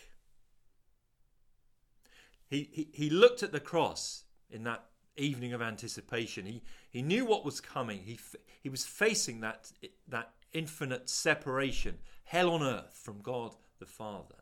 He, 2.47 2.69
he, 2.73 2.89
he 2.93 3.11
looked 3.11 3.43
at 3.43 3.53
the 3.53 3.61
cross 3.61 4.25
in 4.51 4.65
that 4.65 4.90
evening 5.17 5.53
of 5.53 5.63
anticipation. 5.63 6.47
He, 6.47 6.63
he 6.91 7.03
knew 7.03 7.25
what 7.25 7.45
was 7.45 7.61
coming. 7.61 8.01
He, 8.05 8.19
he 8.61 8.69
was 8.69 8.85
facing 8.85 9.41
that, 9.41 9.71
that 10.09 10.33
infinite 10.53 11.09
separation, 11.09 11.99
hell 12.25 12.51
on 12.51 12.63
earth 12.63 12.99
from 13.03 13.21
God 13.21 13.57
the 13.79 13.87
Father. 13.87 14.37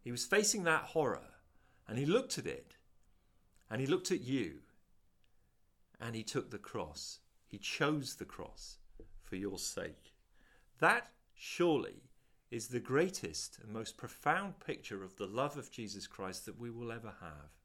He 0.00 0.10
was 0.10 0.24
facing 0.24 0.64
that 0.64 0.82
horror 0.82 1.30
and 1.86 1.98
he 1.98 2.06
looked 2.06 2.38
at 2.38 2.46
it 2.46 2.76
and 3.70 3.80
he 3.80 3.86
looked 3.86 4.10
at 4.10 4.22
you 4.22 4.60
and 6.00 6.14
he 6.14 6.22
took 6.22 6.50
the 6.50 6.58
cross. 6.58 7.20
He 7.46 7.58
chose 7.58 8.16
the 8.16 8.24
cross 8.24 8.78
for 9.22 9.36
your 9.36 9.58
sake. 9.58 10.14
That 10.80 11.10
surely 11.34 12.02
is 12.50 12.68
the 12.68 12.80
greatest 12.80 13.58
and 13.62 13.72
most 13.72 13.96
profound 13.96 14.58
picture 14.60 15.02
of 15.02 15.16
the 15.16 15.26
love 15.26 15.56
of 15.56 15.70
Jesus 15.70 16.06
Christ 16.06 16.46
that 16.46 16.58
we 16.58 16.70
will 16.70 16.92
ever 16.92 17.14
have. 17.20 17.61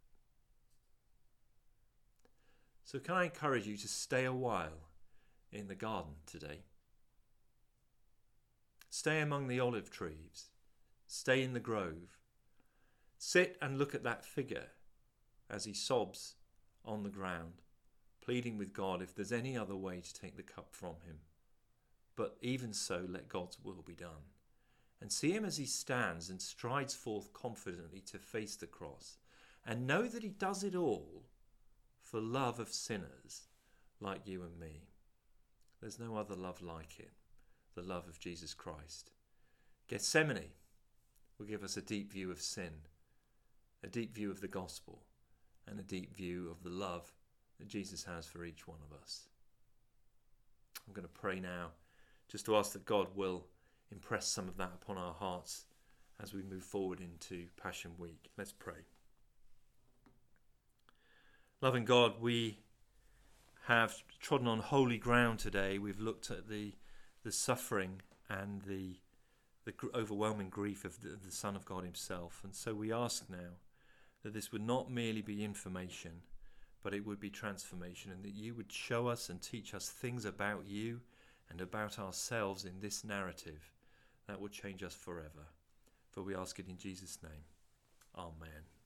So, 2.88 3.00
can 3.00 3.16
I 3.16 3.26
encourage 3.26 3.68
you 3.68 3.76
to 3.76 3.88
stay 3.90 4.24
a 4.24 4.32
while 4.32 4.88
in 5.52 5.68
the 5.68 5.76
garden 5.76 6.14
today? 6.26 6.60
Stay 8.90 9.20
among 9.20 9.50
the 9.50 9.60
olive 9.60 9.92
trees. 9.92 10.52
Stay 11.06 11.44
in 11.44 11.52
the 11.52 11.60
grove. 11.60 12.18
Sit 13.18 13.58
and 13.62 13.78
look 13.78 13.94
at 13.94 14.06
that 14.06 14.24
figure 14.24 14.68
as 15.50 15.66
he 15.66 15.74
sobs 15.74 16.36
on 16.86 17.04
the 17.04 17.10
ground 17.10 17.56
pleading 18.24 18.58
with 18.58 18.72
God 18.72 19.02
if 19.02 19.14
there's 19.14 19.34
any 19.34 19.58
other 19.58 19.76
way 19.76 20.00
to 20.00 20.14
take 20.14 20.38
the 20.38 20.42
cup 20.42 20.70
from 20.72 20.96
him. 21.06 21.20
But 22.16 22.38
even 22.42 22.72
so, 22.72 23.06
let 23.06 23.28
God's 23.28 23.58
will 23.62 23.84
be 23.86 23.96
done. 23.96 24.32
And 25.02 25.12
see 25.12 25.32
him 25.32 25.44
as 25.44 25.58
he 25.58 25.66
stands 25.66 26.30
and 26.30 26.42
strides 26.42 26.96
forth 26.96 27.34
confidently 27.34 28.00
to 28.12 28.18
face 28.18 28.56
the 28.56 28.66
cross, 28.66 29.18
and 29.66 29.86
know 29.86 30.08
that 30.08 30.24
he 30.24 30.30
does 30.30 30.64
it 30.64 30.74
all 30.74 31.26
for 32.10 32.22
love 32.22 32.60
of 32.60 32.70
sinners 32.70 33.48
like 34.00 34.28
you 34.28 34.42
and 34.42 34.58
me. 34.58 34.88
There's 35.82 36.00
no 36.00 36.16
other 36.16 36.36
love 36.36 36.62
like 36.62 37.00
it, 37.00 37.12
the 37.76 37.82
love 37.82 38.08
of 38.08 38.20
Jesus 38.20 38.54
Christ. 38.54 39.12
Gethsemane 39.90 40.54
will 41.38 41.46
give 41.46 41.64
us 41.64 41.76
a 41.76 41.82
deep 41.82 42.14
view 42.14 42.32
of 42.32 42.42
sin, 42.42 42.72
a 43.84 43.88
deep 43.88 44.16
view 44.16 44.32
of 44.32 44.40
the 44.40 44.48
gospel, 44.48 45.04
and 45.68 45.80
a 45.80 45.84
deep 45.84 46.16
view 46.16 46.50
of 46.50 46.64
the 46.64 46.70
love 46.70 47.12
that 47.60 47.68
Jesus 47.68 48.06
has 48.06 48.26
for 48.26 48.46
each 48.46 48.68
one 48.68 48.80
of 48.90 48.98
us. 48.98 49.28
I'm 50.88 50.94
going 50.94 51.08
to 51.08 51.14
pray 51.14 51.42
now 51.42 51.72
just 52.30 52.46
to 52.46 52.56
ask 52.56 52.72
that 52.72 52.86
God 52.86 53.08
will 53.16 53.48
impress 53.92 54.28
some 54.28 54.48
of 54.48 54.58
that 54.58 54.72
upon 54.82 54.98
our 54.98 55.14
hearts 55.14 55.66
as 56.22 56.34
we 56.34 56.42
move 56.42 56.64
forward 56.64 57.02
into 57.02 57.48
Passion 57.62 57.92
Week. 57.98 58.30
Let's 58.38 58.54
pray. 58.54 58.86
Loving 61.62 61.86
God, 61.86 62.22
we 62.22 62.60
have 63.66 64.04
trodden 64.20 64.48
on 64.48 64.60
holy 64.60 64.98
ground 64.98 65.40
today. 65.40 65.78
We've 65.78 66.00
looked 66.00 66.32
at 66.32 66.50
the 66.50 66.74
the 67.24 67.32
suffering 67.32 68.02
and 68.30 68.62
the 68.62 68.98
the 69.66 69.74
overwhelming 69.94 70.50
grief 70.50 70.86
of 70.86 71.02
the, 71.02 71.18
the 71.24 71.32
Son 71.32 71.56
of 71.56 71.66
God 71.66 71.84
Himself, 71.84 72.42
and 72.44 72.56
so 72.56 72.74
we 72.74 72.94
ask 72.94 73.30
now 73.30 73.58
that 74.24 74.34
this 74.34 74.52
would 74.52 74.66
not 74.66 74.90
merely 74.90 75.22
be 75.22 75.44
information 75.44 76.22
but 76.88 76.94
it 76.94 77.06
would 77.06 77.20
be 77.20 77.30
transformation, 77.30 78.14
and 78.14 78.24
that 78.24 78.34
you 78.34 78.54
would 78.56 78.72
show 78.72 79.08
us 79.08 79.28
and 79.28 79.42
teach 79.42 79.74
us 79.74 79.90
things 79.90 80.24
about 80.24 80.66
you 80.66 81.02
and 81.50 81.60
about 81.60 82.00
ourselves 82.00 82.64
in 82.64 82.80
this 82.80 83.04
narrative 83.04 83.74
that 84.26 84.40
would 84.40 84.54
change 84.54 84.84
us 84.84 84.94
forever. 84.94 85.48
For 86.12 86.24
we 86.24 86.34
ask 86.34 86.60
it 86.60 86.70
in 86.70 86.78
Jesus' 86.78 87.20
name. 87.22 87.44
Amen. 88.16 88.77